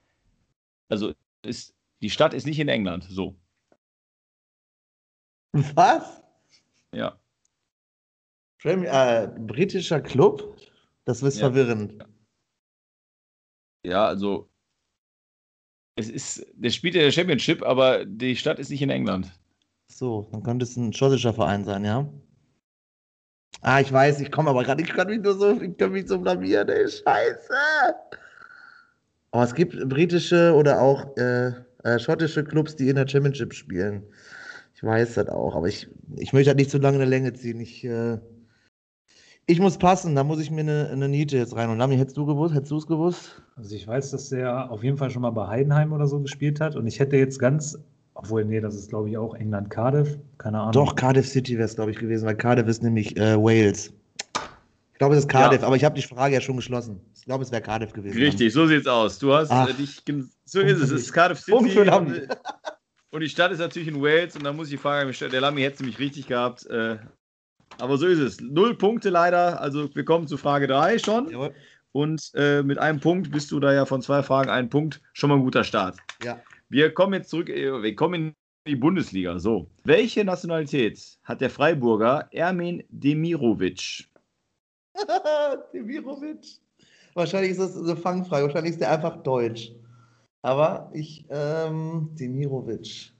also 0.89 1.13
ist, 1.45 1.75
die 2.03 2.11
Stadt 2.11 2.35
ist 2.35 2.47
nicht 2.47 2.59
in 2.61 2.69
England, 2.69 3.05
so. 3.05 3.37
Was? 5.53 6.23
Ja. 6.95 7.19
Premier, 8.63 8.91
äh, 8.93 9.29
britischer 9.41 10.01
Club? 10.01 10.57
Das 11.05 11.23
ist 11.23 11.39
Ja. 11.39 11.47
verwirrend. 11.49 12.05
Ja, 13.85 14.07
also 14.07 14.51
es 15.97 16.09
ist, 16.09 16.47
der 16.55 16.71
spielt 16.71 16.95
ja 16.95 17.03
der 17.03 17.11
Championship, 17.13 17.63
aber 17.63 18.05
die 18.05 18.37
Stadt 18.37 18.59
ist 18.59 18.71
nicht 18.71 18.83
in 18.83 18.91
England. 18.91 19.33
So, 19.91 20.29
dann 20.31 20.43
könnte 20.43 20.65
es 20.65 20.77
ein 20.77 20.93
schottischer 20.93 21.35
Verein 21.35 21.65
sein, 21.65 21.85
ja? 21.85 22.09
Ah, 23.63 23.81
ich 23.81 23.93
weiß, 23.93 24.21
ich 24.21 24.33
komme 24.33 24.51
aber 24.51 24.65
gerade, 24.65 24.83
ich 24.83 24.89
kann 24.89 25.09
mich 25.09 25.21
nur 25.21 25.35
so, 25.35 25.61
ich 25.61 25.77
kann 25.77 25.93
mich 25.93 26.09
so 26.09 26.19
blamieren, 26.19 26.69
ey, 26.69 26.89
scheiße. 26.89 27.55
Oh, 29.33 29.43
es 29.43 29.55
gibt 29.55 29.89
britische 29.89 30.55
oder 30.55 30.81
auch 30.81 31.17
äh, 31.17 31.53
äh, 31.85 31.99
schottische 31.99 32.43
Clubs, 32.43 32.77
die 32.77 32.89
in 32.89 32.97
der 32.97 33.07
Championship 33.07 33.55
spielen. 33.55 34.05
Ich 34.75 34.83
weiß 34.83 35.15
das 35.15 35.29
auch, 35.29 35.55
aber 35.57 35.69
ich, 35.69 35.89
ich 36.17 36.33
möchte 36.33 36.49
halt 36.49 36.59
nicht 36.59 36.71
zu 36.71 36.79
lange 36.79 36.97
eine 36.97 37.05
Länge 37.05 37.33
ziehen. 37.35 37.61
Ich, 37.61 37.85
äh, 37.85 38.19
ich 39.47 39.61
muss 39.61 39.79
passen, 39.79 40.15
da 40.15 40.25
muss 40.25 40.41
ich 40.41 40.51
mir 40.51 40.61
eine, 40.63 40.89
eine 40.91 41.09
Niete 41.09 41.37
jetzt 41.37 41.55
rein. 41.55 41.71
Und 41.71 41.79
Lami, 41.79 41.97
hättest 41.97 42.17
du 42.17 42.25
gewusst? 42.25 42.55
Hättest 42.55 42.71
du 42.71 42.77
es 42.79 42.87
gewusst? 42.87 43.43
Also 43.57 43.75
ich 43.75 43.87
weiß, 43.87 44.11
dass 44.11 44.33
er 44.33 44.71
auf 44.71 44.83
jeden 44.83 44.97
Fall 44.97 45.11
schon 45.11 45.23
mal 45.23 45.31
bei 45.31 45.49
Heidenheim 45.49 45.93
oder 45.93 46.07
so 46.07 46.21
gespielt 46.21 46.61
hat 46.61 46.77
und 46.77 46.87
ich 46.87 46.99
hätte 46.99 47.17
jetzt 47.17 47.39
ganz, 47.39 47.79
obwohl, 48.23 48.45
nee, 48.45 48.61
das 48.61 48.75
ist 48.75 48.91
glaube 48.91 49.09
ich 49.11 49.17
auch 49.19 49.35
England 49.35 49.71
Cardiff, 49.71 50.19
keine 50.39 50.59
Ahnung. 50.61 50.73
Doch, 50.73 50.95
Cardiff 50.95 51.27
City 51.27 51.55
wäre 51.57 51.65
es, 51.65 51.75
glaube 51.75 51.91
ich, 51.91 51.99
gewesen, 51.99 52.27
weil 52.27 52.37
Cardiff 52.37 52.67
ist 52.69 52.83
nämlich 52.83 53.17
äh, 53.17 53.37
Wales. 53.37 53.93
Ich 54.93 54.99
glaube, 54.99 55.15
es 55.15 55.21
ist 55.21 55.29
Cardiff, 55.29 55.63
Ja. 55.63 55.67
aber 55.67 55.77
ich 55.77 55.85
habe 55.85 55.95
die 55.95 56.03
Frage 56.03 56.35
ja 56.35 56.41
schon 56.43 56.57
geschlossen. 56.57 57.01
Ich 57.15 57.25
glaube, 57.25 57.43
es 57.43 57.51
wäre 57.51 57.63
Cardiff 57.63 57.93
gewesen. 57.95 58.19
Richtig, 58.19 58.53
so 58.53 58.67
sieht's 58.67 58.87
aus. 58.87 59.19
Du 59.19 59.33
hast 59.33 59.51
Ach. 59.51 59.69
äh, 59.69 59.73
dich, 59.73 60.03
so 60.45 60.61
ist 60.61 60.77
es, 60.79 60.91
es 60.91 61.03
ist 61.03 61.13
Cardiff 61.13 61.41
City. 61.41 61.79
Und, 61.79 62.13
äh, 62.15 62.29
und 63.11 63.21
die 63.21 63.29
Stadt 63.31 63.51
ist 63.53 63.61
natürlich 63.61 63.89
in 63.89 64.03
Wales 64.03 64.37
und 64.37 64.45
da 64.45 64.53
muss 64.53 64.67
ich 64.67 64.73
die 64.73 64.77
Frage 64.77 65.13
stellen, 65.15 65.31
der 65.33 65.41
Lamy 65.41 65.63
hätte 65.63 65.75
es 65.75 65.81
nämlich 65.81 65.99
richtig 65.99 66.27
gehabt. 66.27 66.67
Äh, 66.67 66.99
aber 67.79 67.97
so 67.97 68.07
ist 68.07 68.19
es. 68.19 68.41
Null 68.41 68.77
Punkte 68.77 69.09
leider. 69.09 69.61
Also 69.63 69.89
wir 69.95 70.05
kommen 70.05 70.27
zu 70.29 70.37
Frage 70.37 70.67
3 70.67 70.99
schon. 70.99 71.31
Jawohl. 71.31 71.55
Und 71.93 72.31
äh, 72.35 72.63
mit 72.63 72.79
einem 72.79 73.01
Punkt 73.01 73.33
bist 73.33 73.51
du 73.51 73.59
da 73.59 73.73
ja 73.73 73.85
von 73.87 74.03
zwei 74.03 74.23
Fragen 74.23 74.51
ein 74.51 74.69
Punkt. 74.69 75.01
Schon 75.13 75.31
mal 75.31 75.37
ein 75.37 75.43
guter 75.43 75.65
Start. 75.65 75.97
Ja. 76.23 76.39
Wir 76.71 76.95
kommen 76.95 77.15
jetzt 77.15 77.31
zurück, 77.31 77.49
äh, 77.49 77.83
wir 77.83 77.97
kommen 77.97 78.15
in 78.15 78.35
die 78.67 78.77
Bundesliga. 78.77 79.39
So. 79.41 79.69
Welche 79.83 80.25
Nationalität 80.25 81.19
hat 81.25 81.41
der 81.41 81.51
Freiburger 81.51 82.29
Ermin 82.31 82.85
Demirovic? 82.91 84.09
Demirovic. 85.75 86.61
Wahrscheinlich 87.15 87.53
ist 87.53 87.61
das 87.61 87.77
eine 87.77 87.97
Fangfrage. 87.97 88.45
Wahrscheinlich 88.45 88.73
ist 88.73 88.81
der 88.81 88.93
einfach 88.93 89.21
deutsch. 89.25 89.73
Aber 90.43 90.91
ich, 90.95 91.27
ähm, 91.29 92.11
Demirovic. 92.13 93.13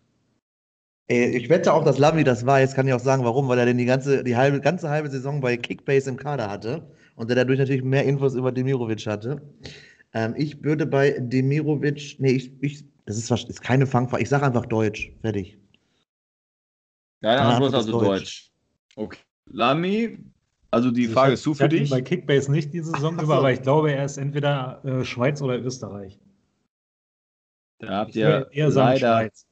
Ey, 1.09 1.37
ich 1.37 1.49
wette 1.49 1.73
auch, 1.73 1.85
dass 1.85 1.99
Lamy 1.99 2.23
das 2.23 2.47
war. 2.47 2.61
Jetzt 2.61 2.77
kann 2.77 2.87
ich 2.87 2.95
auch 2.95 3.01
sagen, 3.01 3.25
warum, 3.25 3.49
weil 3.49 3.59
er 3.59 3.67
denn 3.67 3.79
die 3.79 3.85
ganze, 3.85 4.23
die 4.23 4.37
halbe, 4.37 4.61
ganze 4.61 4.89
halbe 4.91 5.11
Saison 5.11 5.41
bei 5.41 5.57
Kickbase 5.57 6.09
im 6.09 6.17
Kader 6.17 6.49
hatte 6.49 6.89
und 7.17 7.29
der 7.29 7.35
dadurch 7.35 7.59
natürlich 7.59 7.83
mehr 7.83 8.05
Infos 8.05 8.37
über 8.37 8.53
Demirovic 8.53 9.07
hatte. 9.07 9.43
Ähm, 10.15 10.35
ich 10.37 10.63
würde 10.63 10.87
bei 10.87 11.19
Demirovic, 11.19 12.17
nee, 12.21 12.31
ich, 12.31 12.53
ich, 12.61 12.85
das 13.11 13.19
ist, 13.19 13.49
ist 13.51 13.63
keine 13.63 13.87
Fangfrage. 13.87 14.23
Ich 14.23 14.29
sage 14.29 14.47
einfach 14.47 14.67
Deutsch. 14.67 15.13
Fertig. 15.21 15.59
Deine 17.23 17.43
Antwort 17.43 17.71
ist 17.71 17.75
also 17.75 18.01
ist 18.01 18.07
Deutsch. 18.07 18.51
Okay. 18.97 19.19
Lamy, 19.47 20.19
also 20.71 20.91
die 20.91 21.09
Also 21.09 21.15
Frage 21.15 21.33
ich 21.33 21.35
ist 21.35 21.43
zu 21.43 21.53
ich 21.53 21.59
für 21.59 21.69
dich. 21.69 21.91
bei 21.91 22.01
Kickbase 22.03 22.51
nicht 22.51 22.73
diese 22.73 22.93
Saison 22.93 23.17
Ach 23.19 23.23
über, 23.25 23.35
so. 23.35 23.39
aber 23.41 23.53
ich 23.53 23.63
glaube, 23.63 23.93
er 23.93 24.05
ist 24.05 24.17
entweder 24.17 24.85
äh, 24.85 25.05
Schweiz 25.05 25.43
oder 25.43 25.59
Österreich. 25.59 26.21
Da 27.81 27.89
habt 27.99 28.11
Ich 28.11 28.17
ihr 28.17 28.49
leider, 28.53 28.99
Schweiz. 28.99 29.47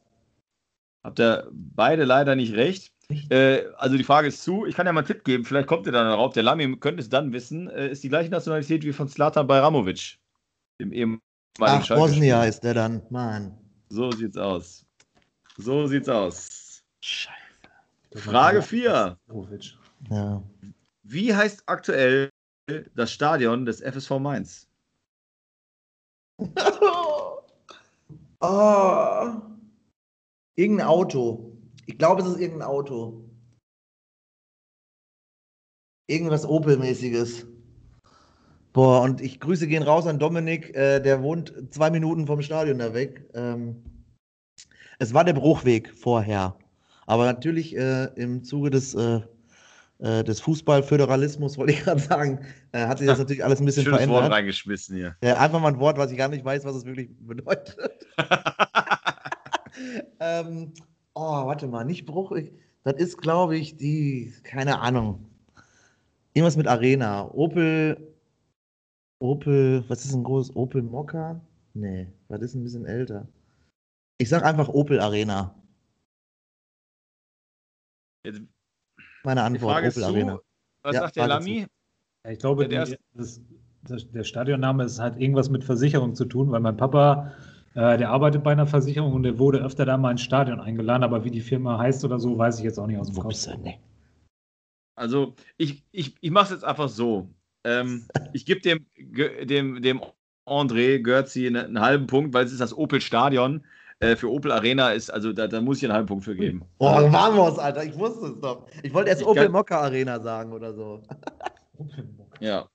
Habt 1.03 1.19
ihr 1.21 1.49
beide 1.53 2.05
leider 2.05 2.37
nicht 2.37 2.55
recht. 2.55 2.93
Äh, 3.31 3.63
also 3.77 3.97
die 3.97 4.05
Frage 4.05 4.29
ist 4.29 4.43
zu. 4.43 4.67
Ich 4.67 4.75
kann 4.75 4.87
ja 4.87 4.93
mal 4.93 5.01
einen 5.01 5.07
Tipp 5.07 5.25
geben. 5.25 5.45
Vielleicht 5.45 5.67
kommt 5.67 5.87
ihr 5.87 5.93
dann 5.93 6.07
darauf. 6.07 6.35
Der 6.35 6.43
Lami 6.43 6.77
könnte 6.79 7.01
es 7.01 7.09
dann 7.09 7.33
wissen. 7.33 7.69
Äh, 7.69 7.89
ist 7.91 8.05
die 8.05 8.11
gleiche 8.11 8.31
Nationalität 8.31 8.85
wie 8.85 8.93
von 8.93 9.09
Slatan 9.09 9.47
Bajramovic. 9.47 10.19
Dem 10.81 10.93
ehemaligen 10.93 11.23
Ach. 11.61 11.89
Bosnia 11.89 12.45
ist 12.45 12.61
der 12.61 12.75
dann. 12.75 13.03
Mann. 13.11 13.57
So 13.89 14.11
sieht's 14.13 14.37
aus. 14.37 14.85
So 15.57 15.87
sieht's 15.87 16.09
aus. 16.09 16.83
Scheiße. 17.01 17.39
Frage 18.15 18.63
4. 18.63 19.19
Jovic. 19.29 19.77
Ja. 20.11 20.43
Wie 21.03 21.35
heißt 21.35 21.63
aktuell 21.67 22.31
das 22.95 23.13
Stadion 23.13 23.65
des 23.65 23.81
FSV 23.81 24.19
Mainz? 24.19 24.69
oh. 26.81 27.43
Irgendein 30.57 30.87
Auto. 30.87 31.57
Ich 31.87 31.99
glaube, 31.99 32.23
es 32.23 32.29
ist 32.29 32.41
irgendein 32.41 32.69
Auto. 32.69 33.25
Irgendwas 36.09 36.45
Opel-mäßiges. 36.45 37.47
Boah, 38.79 39.03
und 39.03 39.21
ich 39.21 39.41
grüße 39.41 39.67
gehen 39.67 39.83
raus 39.83 40.07
an 40.07 40.21
Dominik, 40.21 40.73
äh, 40.77 41.01
der 41.01 41.21
wohnt 41.21 41.53
zwei 41.71 41.91
Minuten 41.91 42.29
vom 42.29 42.43
Stadion 42.43 42.79
da 42.79 42.95
weg. 42.95 43.29
Ähm, 43.35 43.83
es 45.01 45.13
war 45.13 45.25
der 45.25 45.33
Bruchweg 45.33 45.93
vorher. 45.93 46.55
Aber 47.05 47.25
natürlich 47.25 47.77
äh, 47.77 48.05
im 48.15 48.45
Zuge 48.45 48.71
des, 48.71 48.95
äh, 48.95 49.19
äh, 49.99 50.23
des 50.23 50.41
Fußballföderalismus, 50.43 51.59
wollte 51.59 51.73
ich 51.73 51.81
gerade 51.83 51.99
sagen, 52.01 52.39
äh, 52.71 52.87
hat 52.87 52.99
sich 52.99 53.09
das 53.09 53.19
natürlich 53.19 53.43
alles 53.43 53.59
ein 53.59 53.65
bisschen 53.65 53.83
Schönes 53.83 53.97
verändert. 53.99 54.23
Wort 54.23 54.33
reingeschmissen 54.33 54.95
hier. 54.97 55.17
Einfach 55.23 55.59
mal 55.59 55.73
ein 55.73 55.81
Wort, 55.81 55.99
was 55.99 56.13
ich 56.13 56.17
gar 56.19 56.29
nicht 56.29 56.45
weiß, 56.45 56.65
was 56.65 56.77
es 56.77 56.85
wirklich 56.85 57.09
bedeutet. 57.19 57.77
ähm, 60.21 60.73
oh, 61.15 61.47
warte 61.47 61.67
mal, 61.67 61.83
nicht 61.85 62.07
Bruch. 62.07 62.31
ich- 62.31 62.53
Das 62.85 62.95
ist, 62.95 63.19
glaube 63.21 63.57
ich, 63.57 63.77
die, 63.77 64.33
keine 64.45 64.79
Ahnung. 64.79 65.25
Irgendwas 66.33 66.57
mit 66.57 66.69
Arena. 66.69 67.29
Opel, 67.35 68.08
Opel, 69.21 69.85
was 69.89 70.05
ist 70.05 70.15
ein 70.15 70.23
großes? 70.25 70.55
Opel 70.55 70.83
Mokka? 70.83 71.41
Nee, 71.75 72.09
was 72.29 72.41
ist 72.41 72.55
ein 72.55 72.63
bisschen 72.63 72.87
älter? 72.87 73.27
Ich 74.19 74.29
sag 74.29 74.45
einfach 74.45 74.69
Opel 74.69 75.01
Arena. 75.01 75.55
Jetzt, 78.25 78.43
Meine 79.25 79.41
die 79.41 79.47
Antwort, 79.47 79.73
Frage 79.73 79.89
ist 79.89 79.97
Opel 79.97 80.03
zu. 80.03 80.09
Arena. 80.11 80.41
Was 80.83 80.95
Ja, 80.95 81.01
sagt 81.03 81.17
der. 81.17 81.27
Lami? 81.29 81.67
Ja, 82.25 82.31
Ich 82.31 82.39
glaube, 82.39 82.69
der 82.69 82.85
die, 82.85 82.97
das, 83.15 83.41
das, 83.85 84.11
der 84.11 84.25
Stadionname 84.25 84.85
ist, 84.85 85.01
hat 85.01 85.21
irgendwas 85.21 85.51
mit 85.51 85.65
Versicherung 85.65 86.15
zu 86.15 86.25
tun, 86.25 86.51
weil 86.51 86.61
mein 86.61 86.77
Papa, 86.77 87.33
äh, 87.75 87.97
der 87.99 88.11
arbeitet 88.11 88.43
bei 88.45 88.53
einer 88.53 88.67
Versicherung 88.67 89.13
und 89.13 89.23
der 89.25 89.39
wurde 89.39 89.59
öfter 89.65 89.85
da 89.85 89.97
mal 89.97 90.13
ins 90.13 90.23
Stadion 90.23 90.61
eingeladen, 90.61 91.03
aber 91.05 91.25
wie 91.25 91.31
die 91.31 91.41
Firma 91.41 91.79
heißt 91.79 92.05
oder 92.05 92.19
so, 92.19 92.39
weiß 92.39 92.59
ich 92.59 92.65
jetzt 92.65 92.79
auch 92.79 92.87
nicht 92.87 92.99
aus 92.99 93.09
dem 93.09 93.19
Kopf. 93.19 93.35
Also, 94.97 95.35
ich, 95.57 95.85
ich, 95.93 96.17
ich 96.21 96.31
mache 96.31 96.47
es 96.47 96.51
jetzt 96.51 96.65
einfach 96.65 96.89
so. 96.89 97.29
Ähm, 97.65 98.09
ich 98.33 98.47
gebe 98.47 98.61
dem, 98.61 98.87
dem, 99.47 99.83
dem 99.83 100.03
André 100.47 101.01
Görzi 101.01 101.47
einen, 101.47 101.57
einen 101.57 101.81
halben 101.81 102.07
Punkt, 102.07 102.35
weil 102.35 102.45
es 102.45 102.53
ist 102.53 102.61
das 102.61 102.77
Opel 102.77 103.01
Stadion. 103.01 103.65
Äh, 104.01 104.15
für 104.17 104.31
Opel 104.31 104.53
Arena 104.53 104.93
ist, 104.93 105.11
also 105.11 105.33
da, 105.33 105.49
da 105.49 105.61
muss 105.61 105.79
ich 105.79 105.85
einen 105.85 105.93
halben 105.93 106.07
Punkt 106.07 106.25
für 106.25 106.37
geben. 106.37 106.65
Oh, 106.79 106.87
vamos, 106.87 107.59
Alter, 107.59 107.85
ich 107.85 107.99
wusste 107.99 108.27
es 108.27 108.41
doch. 108.41 108.69
Ich 108.83 108.95
wollte 108.95 109.11
erst 109.11 109.23
Ich 109.23 109.27
Opel 109.27 109.49
Mokka 109.49 109.81
Arena 109.81 110.21
sagen 110.21 110.53
oder 110.53 110.73
so. 110.73 111.03
Ja. 112.41 112.69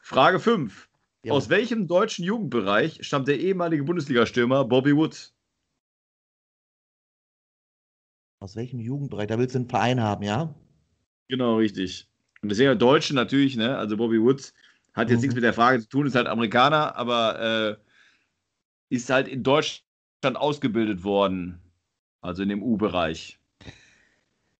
Frage 0.00 0.40
5. 0.40 0.88
Ja. 1.22 1.32
Aus 1.32 1.48
welchem 1.48 1.86
deutschen 1.86 2.24
Jugendbereich 2.24 2.98
stammt 3.02 3.28
der 3.28 3.38
ehemalige 3.38 3.84
Bundesliga-Stürmer 3.84 4.64
Bobby 4.64 4.94
Wood? 4.94 5.32
Aus 8.40 8.56
welchem 8.56 8.78
Jugendbereich? 8.80 9.28
Da 9.28 9.38
willst 9.38 9.54
du 9.54 9.60
einen 9.60 9.68
Verein 9.68 10.02
haben, 10.02 10.22
ja? 10.22 10.54
Genau, 11.28 11.56
richtig. 11.56 12.10
Und 12.44 12.50
deswegen 12.50 12.78
Deutsche 12.78 13.14
natürlich, 13.14 13.56
ne? 13.56 13.78
Also 13.78 13.96
Bobby 13.96 14.20
Woods 14.20 14.52
hat 14.92 15.08
jetzt 15.08 15.20
Mhm. 15.20 15.22
nichts 15.22 15.34
mit 15.34 15.44
der 15.44 15.54
Frage 15.54 15.80
zu 15.80 15.88
tun, 15.88 16.06
ist 16.06 16.14
halt 16.14 16.26
Amerikaner, 16.26 16.94
aber 16.94 17.40
äh, 17.40 18.94
ist 18.94 19.08
halt 19.08 19.28
in 19.28 19.42
Deutschland 19.42 20.36
ausgebildet 20.36 21.04
worden. 21.04 21.58
Also 22.20 22.42
in 22.42 22.50
dem 22.50 22.62
U-Bereich. 22.62 23.38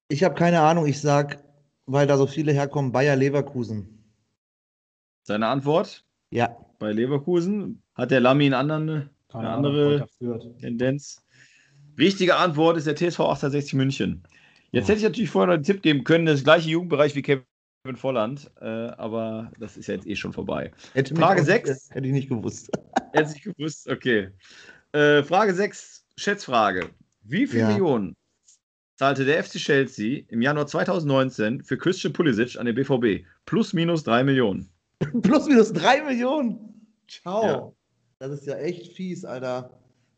Ich 0.07 0.23
habe 0.23 0.33
keine 0.33 0.61
Ahnung, 0.61 0.87
ich 0.87 0.99
sag, 0.99 1.43
weil 1.85 2.07
da 2.07 2.17
so 2.17 2.25
viele 2.25 2.53
herkommen, 2.53 2.91
Bayer 2.91 3.15
Leverkusen. 3.15 4.03
Seine 5.21 5.45
Antwort 5.45 6.03
Ja. 6.31 6.57
bei 6.79 6.91
Leverkusen. 6.91 7.83
Hat 7.93 8.09
der 8.09 8.19
Lamy 8.19 8.45
einen 8.45 8.55
anderen 8.55 9.09
Keine 9.29 9.47
Eine 9.47 9.57
Ahnung, 9.57 9.71
andere- 9.75 10.07
Fürth. 10.17 10.57
Tendenz? 10.59 11.21
Richtige 11.99 12.37
Antwort 12.37 12.77
ist 12.77 12.87
der 12.87 12.95
TSV 12.95 13.19
1860 13.19 13.73
München. 13.75 14.23
Jetzt 14.71 14.87
Ja. 14.87 14.93
hätte 14.93 14.97
ich 14.97 15.03
natürlich 15.03 15.29
vorher 15.29 15.47
noch 15.47 15.53
einen 15.53 15.63
Tipp 15.63 15.83
geben 15.83 16.03
können, 16.03 16.25
das 16.25 16.43
gleiche 16.43 16.67
Jugendbereich 16.71 17.13
wie 17.15 17.21
Kevin 17.21 17.43
Volland, 17.95 18.49
äh, 18.61 18.65
aber 18.65 19.51
das 19.59 19.77
ist 19.77 19.87
ja 19.87 19.93
jetzt 19.93 20.07
eh 20.07 20.15
schon 20.15 20.33
vorbei. 20.33 20.71
Hätte 20.93 21.13
Frage 21.15 21.41
auch- 21.41 21.45
sechs. 21.45 21.89
Hätte 21.91 22.07
ich 22.07 22.13
nicht 22.13 22.29
gewusst. 22.29 22.71
Hätte 23.13 23.33
ich 23.35 23.43
gewusst, 23.43 23.87
okay. 23.89 24.29
Äh, 24.93 25.21
Frage 25.23 25.53
6, 25.53 26.05
Schätzfrage. 26.17 26.89
Wie 27.23 27.45
viel 27.45 27.59
Ja. 27.59 27.67
Millionen 27.69 28.15
zahlte 28.97 29.25
der 29.25 29.43
FC 29.43 29.57
Chelsea 29.59 30.23
im 30.29 30.41
Januar 30.41 30.67
2019 30.67 31.63
für 31.63 31.77
Christian 31.77 32.13
Pulisic 32.13 32.57
an 32.57 32.65
den 32.65 32.75
BVB? 32.75 33.25
Plus 33.45 33.73
minus 33.73 34.03
3 34.03 34.23
Millionen. 34.23 34.69
Plus 35.21 35.47
minus 35.47 35.73
drei 35.73 36.01
Millionen. 36.01 36.57
Ciao. 37.07 37.43
Ja. 37.45 37.71
Das 38.19 38.31
ist 38.31 38.47
ja 38.47 38.55
echt 38.55 38.93
fies, 38.93 39.25
Alter. 39.25 39.69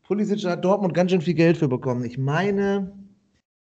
Pulisic 0.04 0.44
hat 0.44 0.64
Dortmund 0.64 0.94
ganz 0.94 1.10
schön 1.10 1.20
viel 1.20 1.34
Geld 1.34 1.56
für 1.56 1.66
bekommen. 1.68 2.04
Ich 2.04 2.16
meine, 2.16 2.92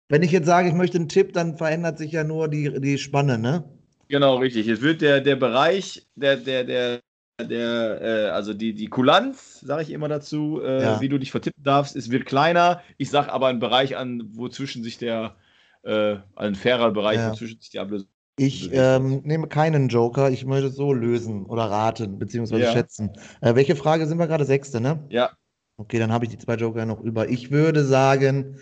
wenn 0.09 0.23
ich 0.23 0.31
jetzt 0.31 0.45
sage, 0.45 0.69
ich 0.69 0.73
möchte 0.73 0.97
einen 0.97 1.09
Tipp, 1.09 1.33
dann 1.33 1.57
verändert 1.57 1.97
sich 1.97 2.13
ja 2.13 2.23
nur 2.23 2.47
die, 2.47 2.79
die 2.79 2.97
Spanne, 2.97 3.37
ne? 3.37 3.63
Genau, 4.11 4.35
richtig. 4.35 4.65
Jetzt 4.65 4.81
wird 4.81 5.01
der, 5.01 5.21
der 5.21 5.37
Bereich, 5.37 6.05
der, 6.15 6.35
der, 6.35 6.65
der, 6.65 6.99
der, 7.41 8.01
äh, 8.01 8.29
also 8.31 8.53
die, 8.53 8.73
die 8.73 8.87
Kulanz, 8.87 9.61
sage 9.61 9.83
ich 9.83 9.91
immer 9.91 10.09
dazu, 10.09 10.59
äh, 10.61 10.81
Ja. 10.81 11.01
wie 11.01 11.07
du 11.07 11.17
dich 11.17 11.31
vertippen 11.31 11.63
darfst, 11.63 11.95
es 11.95 12.11
wird 12.11 12.25
kleiner. 12.25 12.81
Ich 12.97 13.09
sage 13.09 13.31
aber 13.31 13.47
einen 13.47 13.59
Bereich 13.61 13.95
an, 13.95 14.23
wozwischen 14.35 14.83
sich 14.83 14.97
der, 14.97 15.37
äh, 15.83 16.17
ein 16.35 16.55
fairer 16.55 16.91
Bereich, 16.91 17.19
Ja. 17.19 17.31
wozwischen 17.31 17.61
sich 17.61 17.69
die 17.69 17.79
Ablösung. 17.79 18.09
Ich 18.37 18.73
ähm, 18.73 19.21
nehme 19.23 19.47
keinen 19.47 19.87
Joker, 19.87 20.29
ich 20.29 20.45
möchte 20.45 20.67
es 20.67 20.75
so 20.75 20.91
lösen 20.91 21.45
oder 21.45 21.63
raten, 21.63 22.19
beziehungsweise 22.19 22.63
Ja. 22.63 22.71
schätzen. 22.73 23.11
Äh, 23.39 23.55
welche 23.55 23.77
Frage 23.77 24.07
sind 24.07 24.19
wir 24.19 24.27
gerade? 24.27 24.43
Sechste, 24.43 24.81
ne? 24.81 25.05
Ja, 25.09 25.31
Okay, 25.77 25.99
dann 25.99 26.11
habe 26.11 26.25
ich 26.25 26.31
die 26.31 26.37
zwei 26.37 26.55
Joker 26.55 26.85
noch 26.85 26.99
über. 26.99 27.29
Ich 27.29 27.49
würde 27.49 27.85
sagen 27.85 28.59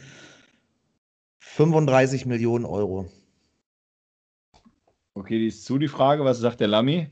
35 1.40 2.28
Millionen 2.28 2.66
Euro. 2.66 3.10
Okay, 5.20 5.38
die 5.38 5.48
ist 5.48 5.66
zu, 5.66 5.78
die 5.78 5.88
Frage. 5.88 6.24
Was 6.26 6.40
sagt 6.40 6.60
der 6.60 6.68
Lamy? 6.68 7.10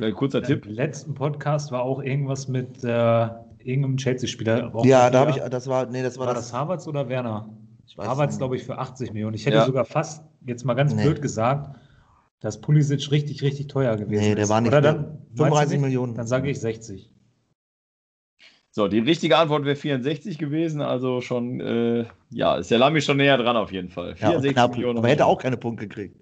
Ein 0.00 0.14
kurzer 0.14 0.42
Tipp. 0.42 0.66
Im 0.66 0.72
letzten 0.72 1.14
Podcast 1.14 1.72
war 1.72 1.82
auch 1.82 2.00
irgendwas 2.02 2.46
mit 2.48 2.84
äh, 2.84 3.28
irgendeinem 3.58 3.96
Chelsea-Spieler. 3.96 4.72
Ja, 4.84 5.10
da 5.10 5.20
habe 5.20 5.30
ich, 5.32 5.38
das 5.38 5.66
war, 5.66 5.86
nee, 5.86 6.02
das 6.02 6.18
war, 6.18 6.26
War 6.28 6.34
das. 6.34 6.44
das 6.50 6.52
Havertz 6.52 6.86
oder 6.86 7.08
Werner? 7.08 7.48
Havertz, 7.96 8.38
glaube 8.38 8.54
ich, 8.56 8.62
für 8.64 8.78
80 8.78 9.12
Millionen. 9.12 9.34
Ich 9.34 9.46
hätte 9.46 9.56
Ja. 9.56 9.64
sogar 9.64 9.84
fast, 9.84 10.24
jetzt 10.46 10.64
mal 10.64 10.74
ganz 10.74 10.94
Nee. 10.94 11.02
blöd 11.02 11.20
gesagt, 11.22 11.76
dass 12.40 12.60
Pulisic 12.60 13.10
richtig, 13.10 13.42
richtig 13.42 13.66
teuer 13.66 13.96
gewesen 13.96 14.20
Nee, 14.20 14.34
der 14.36 14.44
ist. 14.44 14.50
war 14.50 14.60
nicht 14.60 14.68
Oder 14.68 14.80
dann, 14.80 14.96
meinst 14.96 15.30
du 15.32 15.36
35 15.38 15.72
nicht? 15.72 15.80
Millionen. 15.86 16.14
Dann 16.14 16.26
sage 16.28 16.48
ich 16.50 16.60
60. 16.60 17.12
So, 18.70 18.86
die 18.86 19.00
richtige 19.00 19.36
Antwort 19.36 19.64
wäre 19.64 19.74
64 19.74 20.38
gewesen, 20.38 20.80
also 20.82 21.20
schon, 21.20 21.58
äh, 21.60 22.04
ja, 22.30 22.56
ist 22.56 22.70
der 22.70 22.78
Lamy 22.78 23.00
schon 23.00 23.16
näher 23.16 23.36
dran 23.38 23.56
auf 23.56 23.72
jeden 23.72 23.88
Fall. 23.88 24.10
Ja, 24.20 24.28
und 24.28 24.42
64 24.42 24.52
knapp, 24.52 24.70
Millionen. 24.72 24.98
aber 24.98 25.08
hätte 25.08 25.26
auch 25.26 25.40
keine 25.40 25.56
Punkte 25.56 25.88
gekriegt. 25.88 26.20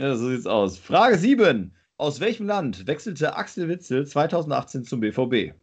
Ja, 0.00 0.14
so 0.14 0.28
sieht's 0.30 0.46
aus. 0.46 0.78
Frage 0.78 1.18
7. 1.18 1.74
Aus 1.96 2.20
welchem 2.20 2.46
Land 2.46 2.86
wechselte 2.86 3.34
Axel 3.34 3.68
Witzel 3.68 4.06
2018 4.06 4.84
zum 4.84 5.00
BVB? 5.00 5.54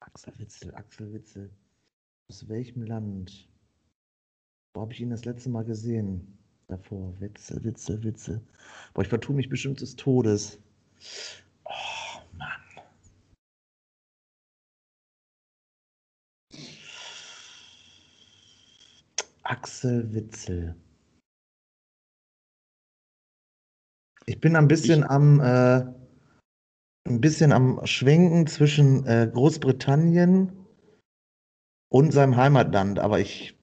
Axel 0.00 0.32
Witzel, 0.38 0.74
Axel 0.74 1.12
Witzel. 1.12 1.50
Aus 2.30 2.48
welchem 2.48 2.82
Land? 2.84 3.50
Wo 4.72 4.80
habe 4.80 4.94
ich 4.94 5.00
ihn 5.00 5.10
das 5.10 5.26
letzte 5.26 5.50
Mal 5.50 5.64
gesehen? 5.64 6.38
Davor. 6.68 7.12
Witzel, 7.20 7.62
Witzel, 7.64 8.02
Witzel. 8.02 8.40
Boah, 8.94 9.02
ich 9.02 9.08
vertue 9.08 9.36
mich 9.36 9.50
bestimmt 9.50 9.82
des 9.82 9.94
Todes. 9.96 10.58
Oh, 11.64 12.20
Mann. 12.32 12.62
Axel 19.42 20.14
Witzel. 20.14 20.74
Ich 24.28 24.40
bin 24.40 24.56
ein 24.56 24.66
bisschen 24.66 25.04
am 25.04 25.40
äh, 25.40 25.84
ein 27.06 27.20
bisschen 27.20 27.52
am 27.52 27.80
Schwenken 27.86 28.48
zwischen 28.48 29.06
äh, 29.06 29.30
Großbritannien 29.32 30.66
und 31.88 32.12
seinem 32.12 32.36
Heimatland, 32.36 32.98
aber 32.98 33.20
ich 33.20 33.56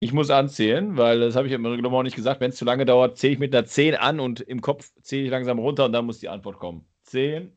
Ich 0.00 0.12
muss 0.12 0.28
anzählen, 0.28 0.98
weil 0.98 1.20
das 1.20 1.34
habe 1.34 1.46
ich 1.46 1.52
im 1.54 1.62
genommen 1.62 1.94
auch 1.94 2.02
nicht 2.02 2.16
gesagt. 2.16 2.40
Wenn 2.40 2.50
es 2.50 2.56
zu 2.56 2.66
lange 2.66 2.84
dauert, 2.84 3.16
zähle 3.16 3.32
ich 3.32 3.38
mit 3.38 3.54
einer 3.54 3.64
10 3.64 3.94
an 3.94 4.20
und 4.20 4.40
im 4.40 4.60
Kopf 4.60 4.92
zähle 5.00 5.24
ich 5.24 5.30
langsam 5.30 5.58
runter 5.58 5.86
und 5.86 5.92
dann 5.92 6.04
muss 6.04 6.18
die 6.18 6.28
Antwort 6.28 6.58
kommen. 6.58 6.84
10, 7.04 7.56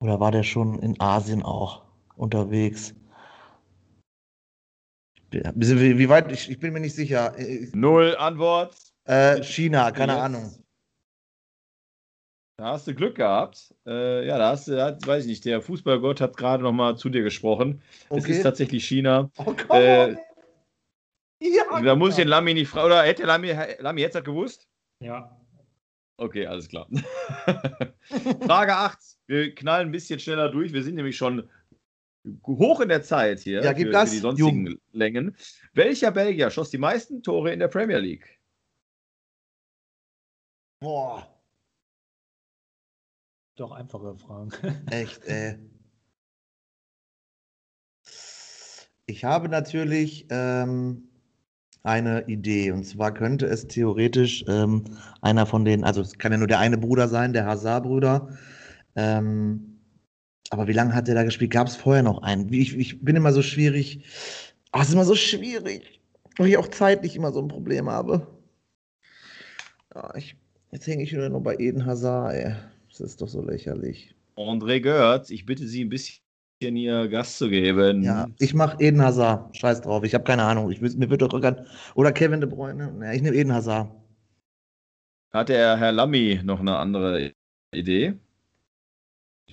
Oder 0.00 0.18
war 0.18 0.30
der 0.30 0.42
schon 0.42 0.78
in 0.78 1.00
Asien 1.00 1.42
auch 1.42 1.84
unterwegs? 2.16 2.94
Wie, 5.30 5.98
wie 5.98 6.08
weit? 6.08 6.30
Ich, 6.32 6.50
ich 6.50 6.58
bin 6.58 6.72
mir 6.72 6.80
nicht 6.80 6.94
sicher. 6.94 7.34
Null 7.72 8.16
Antwort. 8.18 8.76
Äh, 9.04 9.42
China, 9.42 9.90
keine 9.92 10.12
Jetzt. 10.12 10.22
Ahnung. 10.22 10.64
Da 12.58 12.72
hast 12.72 12.86
du 12.86 12.94
Glück 12.94 13.16
gehabt. 13.16 13.74
Äh, 13.86 14.26
ja, 14.26 14.36
da 14.36 14.50
hast 14.50 14.68
du, 14.68 14.76
da, 14.76 14.98
weiß 15.02 15.24
ich 15.24 15.30
nicht, 15.30 15.44
der 15.46 15.62
Fußballgott 15.62 16.20
hat 16.20 16.36
gerade 16.36 16.62
noch 16.62 16.72
mal 16.72 16.96
zu 16.96 17.08
dir 17.08 17.22
gesprochen. 17.22 17.80
Es 18.10 18.28
ist 18.28 18.42
tatsächlich 18.42 18.86
China. 18.86 19.30
Oh, 19.38 19.54
come 19.54 19.80
Äh. 19.80 20.16
Ja, 21.42 21.80
Da 21.80 21.96
muss 21.96 22.10
ich 22.10 22.16
den 22.16 22.28
Lami 22.28 22.52
nicht 22.52 22.68
fragen. 22.68 22.86
Oder 22.86 23.02
hätte 23.02 23.24
Lami, 23.24 23.54
Lami 23.78 24.02
jetzt 24.02 24.14
das 24.14 24.24
gewusst? 24.24 24.68
Ja. 25.02 25.40
Okay, 26.18 26.46
alles 26.46 26.68
klar. 26.68 26.86
Frage 28.42 28.76
8. 28.76 28.98
Wir 29.26 29.54
knallen 29.54 29.88
ein 29.88 29.92
bisschen 29.92 30.20
schneller 30.20 30.50
durch. 30.50 30.74
Wir 30.74 30.82
sind 30.82 30.96
nämlich 30.96 31.16
schon 31.16 31.48
hoch 32.46 32.80
in 32.80 32.88
der 32.88 33.02
Zeit 33.02 33.40
hier 33.40 33.62
Ja, 33.62 33.72
gib 33.72 33.88
für, 33.88 33.92
Gas, 33.92 34.10
für 34.10 34.16
die 34.16 34.20
sonstigen 34.20 34.80
Längen. 34.92 35.36
Welcher 35.72 36.10
Belgier 36.10 36.50
schoss 36.50 36.70
die 36.70 36.78
meisten 36.78 37.22
Tore 37.22 37.52
in 37.52 37.58
der 37.58 37.68
Premier 37.68 37.98
League? 37.98 38.38
Boah, 40.80 41.40
Doch 43.60 43.72
einfache 43.72 44.16
Fragen. 44.16 44.50
echt, 44.90 45.22
ey. 45.26 45.58
Ich 49.04 49.22
habe 49.24 49.50
natürlich 49.50 50.26
ähm, 50.30 51.10
eine 51.82 52.26
Idee. 52.26 52.70
Und 52.72 52.84
zwar 52.84 53.12
könnte 53.12 53.44
es 53.44 53.66
theoretisch 53.66 54.44
ähm, 54.48 54.84
einer 55.20 55.44
von 55.44 55.66
den, 55.66 55.84
also 55.84 56.00
es 56.00 56.16
kann 56.16 56.32
ja 56.32 56.38
nur 56.38 56.46
der 56.46 56.58
eine 56.58 56.78
Bruder 56.78 57.06
sein, 57.08 57.34
der 57.34 57.44
Hazard-Bruder. 57.44 58.38
Ähm, 58.96 59.69
aber 60.50 60.66
wie 60.66 60.72
lange 60.72 60.94
hat 60.94 61.08
der 61.08 61.14
da 61.14 61.22
gespielt? 61.22 61.52
Gab 61.52 61.68
es 61.68 61.76
vorher 61.76 62.02
noch 62.02 62.22
einen? 62.22 62.52
Ich, 62.52 62.76
ich 62.76 63.00
bin 63.00 63.16
immer 63.16 63.32
so 63.32 63.40
schwierig. 63.40 64.04
Ah, 64.72 64.82
es 64.82 64.88
ist 64.88 64.94
immer 64.94 65.04
so 65.04 65.14
schwierig, 65.14 66.00
weil 66.36 66.48
ich 66.48 66.56
auch 66.56 66.68
zeitlich 66.68 67.16
immer 67.16 67.32
so 67.32 67.40
ein 67.40 67.48
Problem 67.48 67.88
habe. 67.88 68.26
Ja, 69.94 70.14
ich, 70.16 70.36
jetzt 70.72 70.86
hänge 70.86 71.04
ich 71.04 71.12
wieder 71.12 71.28
nur 71.28 71.42
bei 71.42 71.56
Eden 71.56 71.86
Hazard, 71.86 72.34
ey. 72.34 72.56
Das 72.88 73.00
ist 73.00 73.22
doch 73.22 73.28
so 73.28 73.42
lächerlich. 73.42 74.14
André 74.36 74.80
Görz, 74.80 75.30
ich 75.30 75.46
bitte 75.46 75.66
Sie 75.66 75.84
ein 75.84 75.88
bisschen 75.88 76.20
hier 76.60 77.08
Gas 77.08 77.38
zu 77.38 77.48
geben. 77.48 78.02
Ja, 78.02 78.26
ich 78.38 78.52
mache 78.52 78.76
Eden 78.80 79.02
Hazard. 79.02 79.56
Scheiß 79.56 79.82
drauf, 79.82 80.02
ich 80.02 80.14
habe 80.14 80.24
keine 80.24 80.42
Ahnung. 80.42 80.70
Ich, 80.70 80.80
mir 80.80 81.10
wird 81.10 81.22
doch 81.22 81.32
irgendwann. 81.32 81.66
Oder 81.94 82.12
Kevin 82.12 82.40
De 82.40 82.50
Bruyne. 82.50 82.92
Ja, 83.00 83.12
ich 83.12 83.22
nehme 83.22 83.36
Eden 83.36 83.52
Hazard. 83.52 83.90
Hat 85.32 85.48
der 85.48 85.76
Herr 85.76 85.92
Lamy 85.92 86.40
noch 86.42 86.58
eine 86.58 86.76
andere 86.76 87.32
Idee? 87.72 88.14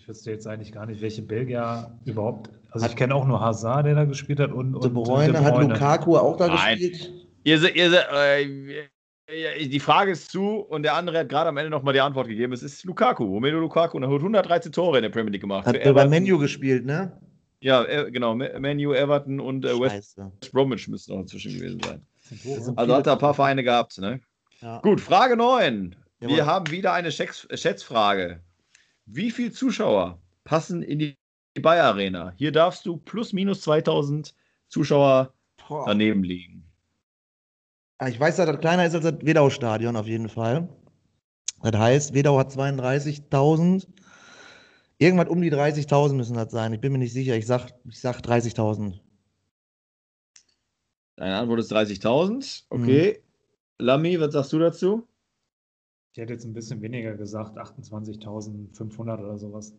Ich 0.08 0.10
wüsste 0.12 0.32
jetzt 0.32 0.48
eigentlich 0.48 0.72
gar 0.72 0.86
nicht, 0.86 1.02
welche 1.02 1.22
Belgier 1.22 1.92
überhaupt. 2.06 2.50
Also 2.72 2.86
ich 2.86 2.96
kenne 2.96 3.14
auch 3.14 3.28
nur 3.28 3.42
Hazard, 3.42 3.88
der 3.88 3.94
da 3.94 4.06
gespielt 4.06 4.40
hat 4.40 4.54
und, 4.54 4.72
De 4.72 4.84
und 4.90 4.94
Bruyne, 4.94 5.38
hat 5.44 5.62
Lukaku 5.62 6.16
auch 6.16 6.38
da 6.38 6.48
Nein. 6.48 6.78
gespielt. 6.78 7.12
Ihr, 7.44 7.60
se- 7.60 7.68
ihr, 7.72 7.90
se- 7.90 8.06
äh, 8.10 9.68
die 9.68 9.80
Frage 9.82 10.12
ist 10.14 10.32
zu 10.32 10.60
und 10.60 10.84
der 10.84 10.94
andere 10.96 11.20
hat 11.20 11.28
gerade 11.28 11.50
am 11.50 11.58
Ende 11.58 11.70
nochmal 11.70 11.94
die 11.94 12.00
Antwort 12.00 12.30
gegeben. 12.30 12.54
Es 12.54 12.64
ist 12.64 12.86
Lukaku. 12.86 13.26
Romelu 13.26 13.60
Lukaku 13.60 13.98
und 13.98 14.04
er 14.04 14.10
hat 14.10 14.16
113 14.20 14.72
Tore 14.72 15.00
in 15.00 15.02
der 15.04 15.10
Premier 15.10 15.32
League 15.32 15.42
gemacht. 15.42 15.68
Hat 15.68 15.76
er 15.76 15.92
bei 15.94 16.08
Menu 16.08 16.38
gespielt, 16.40 16.86
ne? 16.86 17.12
Ja, 17.60 17.84
äh, 17.84 18.10
genau. 18.10 18.34
Manu, 18.34 18.94
Everton 18.94 19.42
und 19.42 19.66
äh, 19.66 19.78
West 19.78 20.16
Scheiße. 20.18 20.32
Bromwich 20.54 20.88
müssten 20.88 21.12
noch 21.16 21.20
inzwischen 21.20 21.52
gewesen 21.54 21.82
sein. 21.84 22.06
Also 22.78 22.96
hat 22.96 23.08
er 23.08 23.14
ein 23.14 23.20
paar 23.20 23.34
Vereine 23.34 23.62
gehabt. 23.62 23.98
Ne? 23.98 24.22
Ja. 24.62 24.80
Gut, 24.80 25.02
Frage 25.02 25.36
9. 25.36 25.98
Wir 26.20 26.30
Jawohl. 26.30 26.46
haben 26.46 26.72
wieder 26.72 26.94
eine 26.94 27.12
Schätz 27.12 27.46
Schätzfrage. 27.54 28.40
Wie 29.08 29.32
viele 29.32 29.52
Zuschauer 29.52 30.22
passen 30.44 30.84
in 30.84 31.00
die 31.00 31.18
Bayer 31.62 31.86
Arena? 31.86 32.34
Hier 32.36 32.52
darfst 32.52 32.86
du 32.86 32.98
plus 32.98 33.32
minus 33.34 33.62
2000 33.62 34.36
Zuschauer 34.68 35.34
Boah. 35.68 35.86
daneben 35.86 36.24
liegen. 36.24 36.66
Ah, 38.00 38.10
Ich 38.10 38.20
weiß, 38.20 38.36
dass 38.36 38.46
das 38.46 38.60
kleiner 38.60 38.86
ist 38.86 38.94
als 38.94 39.06
das 39.06 39.16
Wedau-Stadion 39.22 39.96
auf 39.96 40.08
jeden 40.08 40.30
Fall. 40.30 40.70
Das 41.64 41.76
heißt, 41.76 42.14
Wedau 42.14 42.38
hat 42.38 42.52
32.000. 42.52 43.88
Irgendwas 45.00 45.30
um 45.30 45.42
die 45.42 45.52
30.000 45.52 46.14
müssen 46.14 46.36
das 46.36 46.52
sein. 46.52 46.74
Ich 46.74 46.82
bin 46.82 46.92
mir 46.92 46.98
nicht 47.00 47.14
sicher. 47.14 47.36
Ich 47.36 47.48
sag, 47.48 47.72
ich 47.86 48.00
sag 48.00 48.20
30.000. 48.20 49.00
Deine 51.16 51.38
Antwort 51.38 51.60
ist 51.62 51.72
30.000. 51.72 52.66
Okay. 52.70 53.24
Lami, 53.80 54.20
was 54.20 54.34
sagst 54.34 54.54
du 54.54 54.60
dazu? 54.60 55.08
Ich 56.18 56.22
hätte 56.22 56.34
jetzt 56.34 56.46
ein 56.46 56.54
bisschen 56.54 56.82
weniger 56.82 57.14
gesagt, 57.14 57.60
28.500 57.60 59.20
oder 59.20 59.38
sowas. 59.38 59.78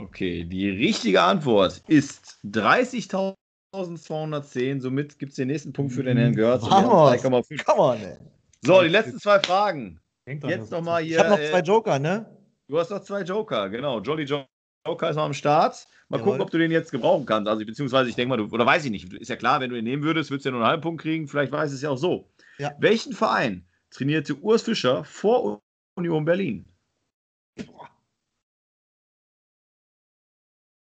Okay, 0.00 0.44
die 0.44 0.70
richtige 0.70 1.22
Antwort 1.22 1.82
ist 1.88 2.38
30.210. 2.44 4.80
Somit 4.80 5.18
gibt 5.18 5.30
es 5.30 5.36
den 5.36 5.48
nächsten 5.48 5.72
Punkt 5.72 5.92
für 5.92 6.04
den 6.04 6.16
Herrn 6.18 6.36
Görz. 6.36 6.62
und 6.62 6.70
wir 6.70 6.76
haben 6.76 6.86
Vamos. 6.86 7.48
3,5. 7.50 7.64
Come 7.64 7.80
on, 7.80 7.96
ey. 8.00 8.16
So, 8.64 8.80
die 8.80 8.90
letzten 8.90 9.18
zwei 9.18 9.40
Fragen. 9.40 9.98
Dran, 10.24 10.50
Jetzt 10.50 10.70
nochmal 10.70 11.02
hier. 11.02 11.16
Ich 11.16 11.18
habe 11.18 11.30
noch 11.30 11.38
äh, 11.40 11.50
zwei 11.50 11.62
Joker, 11.62 11.98
ne? 11.98 12.38
Du 12.68 12.78
hast 12.78 12.90
noch 12.90 13.02
zwei 13.02 13.22
Joker, 13.22 13.70
genau. 13.70 14.00
Jolly 14.02 14.22
Jo- 14.22 14.44
Joker 14.86 15.10
ist 15.10 15.16
noch 15.16 15.24
am 15.24 15.34
Start. 15.34 15.84
Mal 16.10 16.18
Jawohl. 16.18 16.26
gucken, 16.30 16.42
ob 16.42 16.50
du 16.52 16.58
den 16.58 16.70
jetzt 16.70 16.92
gebrauchen 16.92 17.26
kannst. 17.26 17.48
Also, 17.48 17.66
beziehungsweise, 17.66 18.08
ich 18.08 18.14
denke 18.14 18.28
mal, 18.28 18.36
du, 18.36 18.46
oder 18.54 18.66
weiß 18.66 18.84
ich 18.84 18.92
nicht. 18.92 19.12
Ist 19.14 19.30
ja 19.30 19.34
klar, 19.34 19.58
wenn 19.60 19.70
du 19.70 19.76
ihn 19.76 19.82
nehmen 19.82 20.04
würdest, 20.04 20.30
würdest 20.30 20.44
du 20.44 20.50
ja 20.50 20.52
nur 20.52 20.60
einen 20.60 20.68
halben 20.70 20.82
Punkt 20.82 21.02
kriegen. 21.02 21.26
Vielleicht 21.26 21.50
weiß 21.50 21.72
es 21.72 21.82
ja 21.82 21.90
auch 21.90 21.98
so. 21.98 22.30
Ja. 22.58 22.70
Welchen 22.78 23.14
Verein 23.14 23.66
trainierte 23.92 24.34
Urs 24.40 24.62
Fischer 24.62 25.04
vor 25.04 25.62
Union 25.96 26.24
Berlin? 26.24 26.66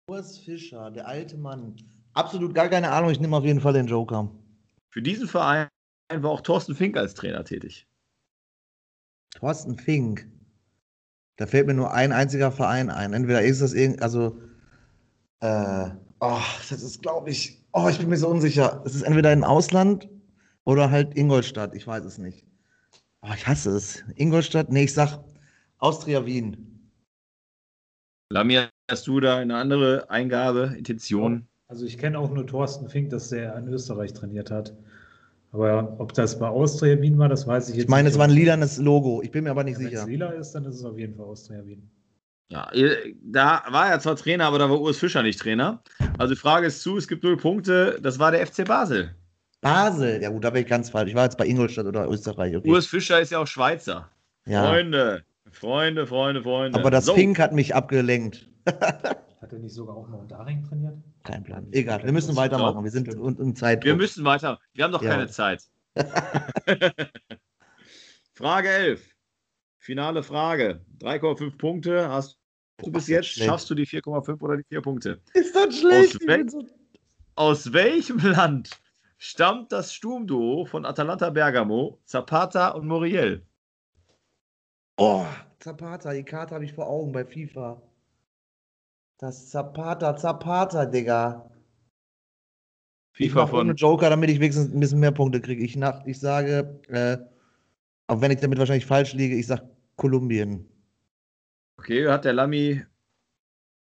Urs 0.09 0.37
Fischer, 0.37 0.91
der 0.91 1.07
alte 1.07 1.37
Mann. 1.37 1.75
Absolut 2.13 2.53
gar 2.53 2.69
keine 2.69 2.91
Ahnung. 2.91 3.09
Ich 3.09 3.19
nehme 3.19 3.35
auf 3.35 3.43
jeden 3.43 3.61
Fall 3.61 3.73
den 3.73 3.87
Joker. 3.87 4.29
Für 4.89 5.01
diesen 5.01 5.27
Verein 5.27 5.69
war 6.13 6.29
auch 6.29 6.41
Thorsten 6.41 6.75
Fink 6.75 6.95
als 6.95 7.15
Trainer 7.15 7.43
tätig. 7.43 7.87
Thorsten 9.31 9.75
Fink. 9.75 10.29
Da 11.37 11.47
fällt 11.47 11.65
mir 11.65 11.73
nur 11.73 11.91
ein 11.91 12.11
einziger 12.11 12.51
Verein 12.51 12.91
ein. 12.91 13.13
Entweder 13.13 13.41
ist 13.41 13.61
das 13.61 13.73
irgend, 13.73 14.03
also, 14.03 14.39
äh, 15.39 15.89
oh, 16.19 16.41
das 16.69 16.83
ist, 16.83 17.01
glaube 17.01 17.31
ich, 17.31 17.65
oh, 17.71 17.87
ich 17.89 17.97
bin 17.97 18.09
mir 18.09 18.17
so 18.17 18.27
unsicher. 18.27 18.83
Es 18.85 18.93
ist 18.93 19.01
entweder 19.01 19.33
im 19.33 19.43
Ausland 19.43 20.07
oder 20.63 20.91
halt 20.91 21.17
Ingolstadt. 21.17 21.73
Ich 21.73 21.87
weiß 21.87 22.05
es 22.05 22.19
nicht. 22.19 22.45
Oh, 23.23 23.31
ich 23.35 23.47
hasse 23.47 23.71
es. 23.71 24.03
Ingolstadt, 24.15 24.69
nee, 24.71 24.83
ich 24.83 24.93
sag 24.93 25.19
Austria 25.77 26.25
Wien. 26.25 26.57
Lamia, 28.29 28.69
hast 28.89 29.07
du 29.07 29.19
da 29.19 29.37
eine 29.37 29.55
andere 29.55 30.09
Eingabe, 30.09 30.73
Intention? 30.77 31.47
Also 31.67 31.85
ich 31.85 31.97
kenne 31.97 32.19
auch 32.19 32.29
nur 32.31 32.45
Thorsten 32.45 32.89
Fink, 32.89 33.09
dass 33.11 33.29
der 33.29 33.55
in 33.57 33.67
Österreich 33.67 34.13
trainiert 34.13 34.51
hat. 34.51 34.73
Aber 35.51 35.95
ob 35.99 36.13
das 36.13 36.39
bei 36.39 36.47
Austria 36.47 36.99
Wien 37.01 37.17
war, 37.17 37.29
das 37.29 37.45
weiß 37.47 37.69
ich 37.69 37.75
jetzt 37.75 37.83
Ich 37.83 37.89
meine, 37.89 38.03
nicht. 38.05 38.13
es 38.13 38.17
war 38.19 38.25
ein 38.27 38.31
lilanes 38.31 38.77
Logo. 38.77 39.21
Ich 39.21 39.31
bin 39.31 39.43
mir 39.43 39.51
aber 39.51 39.63
nicht 39.63 39.77
Wenn 39.79 39.85
es 39.85 39.91
sicher. 39.91 40.07
lila 40.07 40.29
ist, 40.31 40.51
dann 40.51 40.65
ist 40.65 40.75
es 40.75 40.83
auf 40.83 40.97
jeden 40.97 41.15
Fall 41.15 41.25
Austria 41.25 41.65
Wien. 41.65 41.89
Ja, 42.49 42.69
da 43.23 43.63
war 43.69 43.89
er 43.89 43.99
zwar 43.99 44.15
Trainer, 44.15 44.45
aber 44.45 44.59
da 44.59 44.69
war 44.69 44.79
Urs 44.79 44.97
Fischer 44.97 45.23
nicht 45.23 45.39
Trainer. 45.39 45.81
Also 46.17 46.33
die 46.33 46.39
Frage 46.39 46.67
ist 46.67 46.81
zu, 46.81 46.97
es 46.97 47.07
gibt 47.07 47.23
null 47.23 47.37
Punkte. 47.37 47.99
Das 48.01 48.19
war 48.19 48.31
der 48.31 48.45
FC 48.45 48.65
Basel. 48.65 49.15
Basel. 49.63 50.21
Ja 50.21 50.29
gut, 50.29 50.43
da 50.43 50.49
bin 50.51 50.61
ich 50.63 50.67
ganz 50.69 50.89
falsch. 50.89 51.09
Ich 51.09 51.15
war 51.15 51.23
jetzt 51.23 51.37
bei 51.37 51.45
Ingolstadt 51.47 51.85
oder 51.85 52.07
Österreich. 52.09 52.55
Okay. 52.55 52.69
Urs 52.69 52.85
Fischer 52.87 53.19
ist 53.19 53.31
ja 53.31 53.39
auch 53.39 53.47
Schweizer. 53.47 54.09
ja. 54.45 54.65
Freunde, 54.67 55.23
Freunde, 55.51 56.05
Freunde, 56.07 56.41
Freunde. 56.43 56.79
Aber 56.79 56.91
das 56.91 57.05
So, 57.05 57.13
Fink 57.15 57.39
hat 57.39 57.53
mich 57.53 57.73
abgelenkt. 57.75 58.47
Hat 58.67 59.51
er 59.51 59.59
nicht 59.59 59.73
sogar 59.75 59.97
auch 59.97 60.07
noch 60.07 60.25
Daring 60.27 60.63
trainiert? 60.63 60.93
Kein 61.23 61.43
Plan. 61.43 61.67
Egal, 61.73 62.01
wir 62.03 62.13
müssen 62.13 62.33
weitermachen. 62.37 62.81
Wir 62.83 62.91
sind 62.91 63.09
in, 63.13 63.21
in 63.37 63.55
Zeit. 63.57 63.83
Wir 63.83 63.95
müssen 63.95 64.23
weiter. 64.23 64.57
Wir 64.73 64.85
haben 64.85 64.93
doch 64.93 65.01
Ja. 65.03 65.09
keine 65.11 65.27
Zeit. 65.27 65.63
Frage 68.33 68.69
11. 68.69 69.01
Finale 69.79 70.23
Frage. 70.23 70.81
3,5 71.01 71.57
Punkte. 71.57 72.07
Hast 72.09 72.37
du 72.77 72.91
bis 72.91 73.07
jetzt? 73.07 73.27
schlecht. 73.27 73.49
Schaffst 73.49 73.69
du 73.69 73.75
die 73.75 73.85
4,5 73.85 74.41
oder 74.41 74.57
die 74.57 74.63
4 74.63 74.81
Punkte? 74.81 75.21
Ist 75.33 75.55
das 75.55 75.67
Aus 75.67 75.77
schlecht? 75.79 76.15
Ich 76.21 76.27
wel- 76.27 76.49
so- 76.49 76.65
Aus 77.35 77.73
welchem 77.73 78.19
Land 78.19 78.69
stammt 79.23 79.71
das 79.71 79.93
Sturmduo 79.93 80.65
von 80.65 80.85
Atalanta 80.85 81.29
Bergamo, 81.29 81.97
Zapata 82.03 82.69
und 82.69 82.85
Muriel? 82.87 83.41
Oh, 84.97 85.25
Zapata, 85.59 86.11
die 86.11 86.25
Karte 86.25 86.53
habe 86.53 86.65
ich 86.65 86.73
vor 86.73 86.87
Augen 86.87 87.13
bei 87.13 87.23
FIFA. 87.23 87.81
Das 89.19 89.49
Zapata, 89.49 90.17
Zapata, 90.17 90.85
Digga. 90.85 91.49
Ich 93.17 93.31
FIFA 93.31 93.43
ohne 93.43 93.49
von. 93.49 93.75
Joker, 93.75 94.09
damit 94.09 94.29
ich 94.29 94.41
wenigstens 94.41 94.73
ein 94.73 94.79
bisschen 94.79 94.99
mehr 94.99 95.13
Punkte 95.13 95.39
kriege. 95.39 95.63
Ich, 95.63 95.77
nach, 95.77 96.05
ich 96.05 96.19
sage, 96.19 96.81
äh, 96.89 97.17
auch 98.07 98.19
wenn 98.19 98.31
ich 98.31 98.41
damit 98.41 98.59
wahrscheinlich 98.59 98.85
falsch 98.85 99.13
liege, 99.13 99.35
ich 99.35 99.47
sage 99.47 99.69
Kolumbien. 99.95 100.67
Okay, 101.77 102.09
hat 102.09 102.25
der 102.25 102.33
Lami 102.33 102.85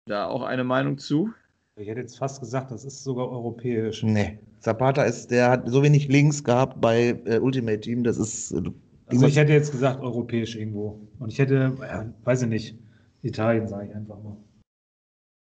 da 0.07 0.27
auch 0.27 0.43
eine 0.43 0.65
Meinung 0.65 0.99
zu? 0.99 1.33
Ich 1.79 1.87
hätte 1.89 2.01
jetzt 2.01 2.19
fast 2.19 2.41
gesagt, 2.41 2.73
das 2.73 2.85
ist 2.85 3.05
sogar 3.05 3.31
europäisch. 3.31 4.03
Nee. 4.03 4.39
Zapata 4.59 5.05
ist, 5.05 5.31
der 5.31 5.51
hat 5.51 5.69
so 5.69 5.83
wenig 5.83 6.09
Links 6.09 6.43
gehabt 6.43 6.81
bei 6.81 7.21
äh, 7.25 7.39
Ultimate 7.39 7.81
Team, 7.81 8.03
das 8.03 8.19
ist. 8.19 8.51
Äh, 8.53 8.63
Also 9.07 9.27
ich 9.27 9.37
hätte 9.37 9.53
jetzt 9.53 9.71
gesagt, 9.71 10.01
europäisch 10.01 10.57
irgendwo. 10.57 11.01
Und 11.21 11.33
ich 11.33 11.39
hätte, 11.39 11.77
ja, 11.81 12.13
weiß 12.25 12.43
ich 12.43 12.49
nicht, 12.49 12.79
Italien, 13.23 13.69
sage 13.69 13.89
ich 13.89 13.95
einfach 13.95 14.21
mal. 14.23 14.37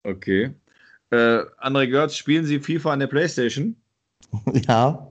Okay. 0.05 0.53
Äh, 1.11 1.41
André 1.59 1.87
Görz, 1.87 2.15
spielen 2.15 2.45
Sie 2.45 2.59
FIFA 2.59 2.93
an 2.93 2.99
der 2.99 3.07
Playstation? 3.07 3.75
Ja, 4.67 5.07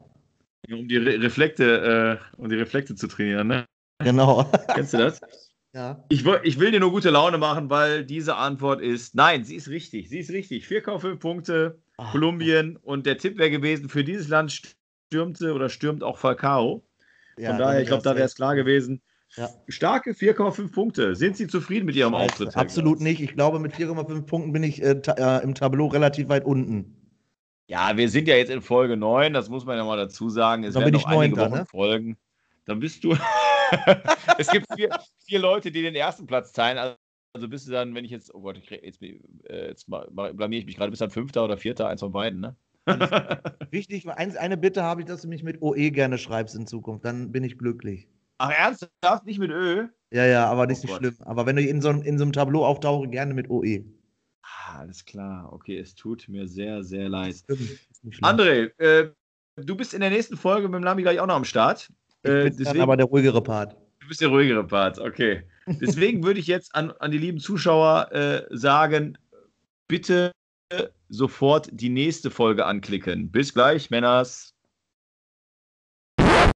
Um 0.70 0.88
die 0.88 0.96
Re 0.96 1.22
Reflekte, 1.22 2.18
äh, 2.36 2.40
um 2.40 2.48
die 2.48 2.56
Reflekte 2.56 2.96
zu 2.96 3.06
trainieren, 3.06 3.46
ne? 3.46 3.64
genau. 4.02 4.44
Kennst 4.74 4.94
du 4.94 4.98
das? 4.98 5.20
ja. 5.74 6.04
Ich, 6.08 6.24
ich 6.26 6.58
will 6.58 6.70
dir 6.70 6.80
nur 6.80 6.90
gute 6.90 7.10
Laune 7.10 7.38
machen, 7.38 7.70
weil 7.70 8.04
diese 8.04 8.36
Antwort 8.36 8.80
ist, 8.80 9.14
nein, 9.14 9.44
sie 9.44 9.56
ist 9.56 9.68
richtig. 9.68 10.08
Sie 10.08 10.18
ist 10.18 10.30
richtig. 10.30 10.66
4,5 10.66 11.16
Punkte, 11.16 11.78
Ah, 11.96 12.10
Kolumbien. 12.10 12.76
Und 12.76 13.06
der 13.06 13.18
Tipp 13.18 13.38
wäre 13.38 13.50
gewesen, 13.50 13.88
für 13.88 14.04
dieses 14.04 14.28
Land 14.28 14.62
stürmte 15.08 15.52
oder 15.52 15.68
stürmt 15.68 16.02
auch 16.02 16.18
Falcao. 16.18 16.82
ja, 17.36 17.50
Von 17.50 17.58
daher, 17.58 17.80
ich 17.82 17.88
glaube, 17.88 18.02
da 18.02 18.14
wäre 18.14 18.24
es 18.26 18.34
klar 18.34 18.54
gewesen. 18.54 19.02
Ja. 19.36 19.48
Starke 19.68 20.12
4,5 20.12 20.72
Punkte. 20.72 21.16
Sind 21.16 21.36
Sie 21.36 21.46
zufrieden 21.46 21.86
mit 21.86 21.96
Ihrem 21.96 22.12
Scheiße, 22.12 22.24
Auftritt? 22.24 22.56
Absolut 22.56 23.00
nicht. 23.00 23.20
Ich 23.20 23.34
glaube, 23.34 23.58
mit 23.60 23.72
4,5 23.74 24.22
Punkten 24.26 24.52
bin 24.52 24.62
ich 24.62 24.82
äh, 24.82 25.00
ta 25.00 25.38
äh, 25.38 25.42
im 25.42 25.54
Tableau 25.54 25.86
relativ 25.86 26.28
weit 26.28 26.44
unten. 26.44 26.96
Ja, 27.66 27.96
wir 27.96 28.08
sind 28.10 28.28
ja 28.28 28.36
jetzt 28.36 28.50
in 28.50 28.60
Folge 28.60 28.98
9, 28.98 29.32
das 29.32 29.48
muss 29.48 29.64
man 29.64 29.78
ja 29.78 29.84
mal 29.84 29.96
dazu 29.96 30.28
sagen. 30.28 30.64
Es 30.64 30.74
Dann 30.74 30.82
werden 30.84 30.94
noch 30.94 31.00
ich 31.00 31.06
einige 31.06 31.40
Wochen 31.40 31.52
ne? 31.52 31.66
folgen. 31.66 32.18
Dann 32.66 32.80
bist 32.80 33.02
du. 33.04 33.16
es 34.38 34.48
gibt 34.50 34.66
vier, 34.74 34.90
vier 35.26 35.38
Leute, 35.38 35.70
die 35.70 35.82
den 35.82 35.94
ersten 35.94 36.26
Platz 36.26 36.52
teilen. 36.52 36.94
Also 37.34 37.48
bist 37.48 37.66
du 37.66 37.72
dann, 37.72 37.94
wenn 37.94 38.04
ich 38.04 38.10
jetzt, 38.10 38.34
oh 38.34 38.40
Gott, 38.42 38.58
ich, 38.58 38.68
jetzt, 38.68 39.02
äh, 39.02 39.68
jetzt 39.68 39.86
blamier 39.88 40.58
ich 40.58 40.66
mich 40.66 40.76
gerade, 40.76 40.90
bist 40.90 41.00
du 41.00 41.04
dann 41.06 41.10
Fünfter 41.12 41.44
oder 41.44 41.56
Vierter, 41.56 41.88
eins 41.88 42.00
von 42.00 42.12
beiden, 42.12 42.40
ne? 42.40 42.56
Wichtig, 43.70 44.06
eine 44.08 44.56
Bitte 44.56 44.82
habe 44.82 45.00
ich, 45.00 45.06
dass 45.06 45.22
du 45.22 45.28
mich 45.28 45.42
mit 45.42 45.62
OE 45.62 45.90
gerne 45.90 46.18
schreibst 46.18 46.54
in 46.54 46.66
Zukunft. 46.66 47.04
Dann 47.04 47.32
bin 47.32 47.44
ich 47.44 47.58
glücklich. 47.58 48.08
Ach, 48.38 48.50
ernsthaft? 48.50 49.24
Nicht 49.24 49.38
mit 49.38 49.50
Ö? 49.50 49.86
Ja, 50.12 50.26
ja, 50.26 50.46
aber 50.46 50.66
nicht 50.66 50.78
Oh 50.78 50.82
so 50.82 50.88
Gott. 50.88 50.98
schlimm. 50.98 51.16
Aber 51.20 51.46
wenn 51.46 51.56
du 51.56 51.62
in 51.62 51.80
so, 51.80 51.88
einem- 51.88 52.02
in 52.02 52.18
so 52.18 52.24
einem 52.24 52.32
Tableau 52.32 52.66
auftauche, 52.66 53.08
gerne 53.08 53.32
mit 53.34 53.48
OE. 53.48 53.84
Ah, 54.42 54.80
alles 54.80 55.04
klar. 55.04 55.50
Okay, 55.52 55.78
es 55.78 55.94
tut 55.94 56.28
mir 56.28 56.46
sehr, 56.48 56.82
sehr 56.82 57.08
leid. 57.08 57.34
Ist 57.34 58.04
nicht. 58.04 58.22
André, 58.22 58.72
äh, 58.78 59.10
du 59.56 59.76
bist 59.76 59.94
in 59.94 60.00
der 60.00 60.10
nächsten 60.10 60.36
Folge 60.36 60.68
mit 60.68 60.74
dem 60.74 60.84
Lami 60.84 61.02
gleich 61.02 61.20
auch 61.20 61.26
noch 61.26 61.36
am 61.36 61.44
Start. 61.44 61.90
Äh, 62.22 62.50
deswegen, 62.50 62.80
aber 62.80 62.96
der 62.96 63.06
ruhigere 63.06 63.42
Part. 63.42 63.76
Du 64.00 64.08
bist 64.08 64.20
der 64.20 64.28
ruhigere 64.28 64.64
Part, 64.64 64.98
okay. 64.98 65.42
Deswegen 65.80 66.24
würde 66.24 66.40
ich 66.40 66.48
jetzt 66.48 66.74
an, 66.74 66.90
an 66.98 67.12
die 67.12 67.18
lieben 67.18 67.38
Zuschauer 67.38 68.10
äh, 68.10 68.42
sagen, 68.50 69.16
bitte 69.86 70.32
sofort 71.08 71.68
die 71.72 71.88
nächste 71.88 72.30
Folge 72.30 72.64
anklicken. 72.64 73.30
Bis 73.30 73.52
gleich, 73.52 73.90
Männers. 73.90 74.51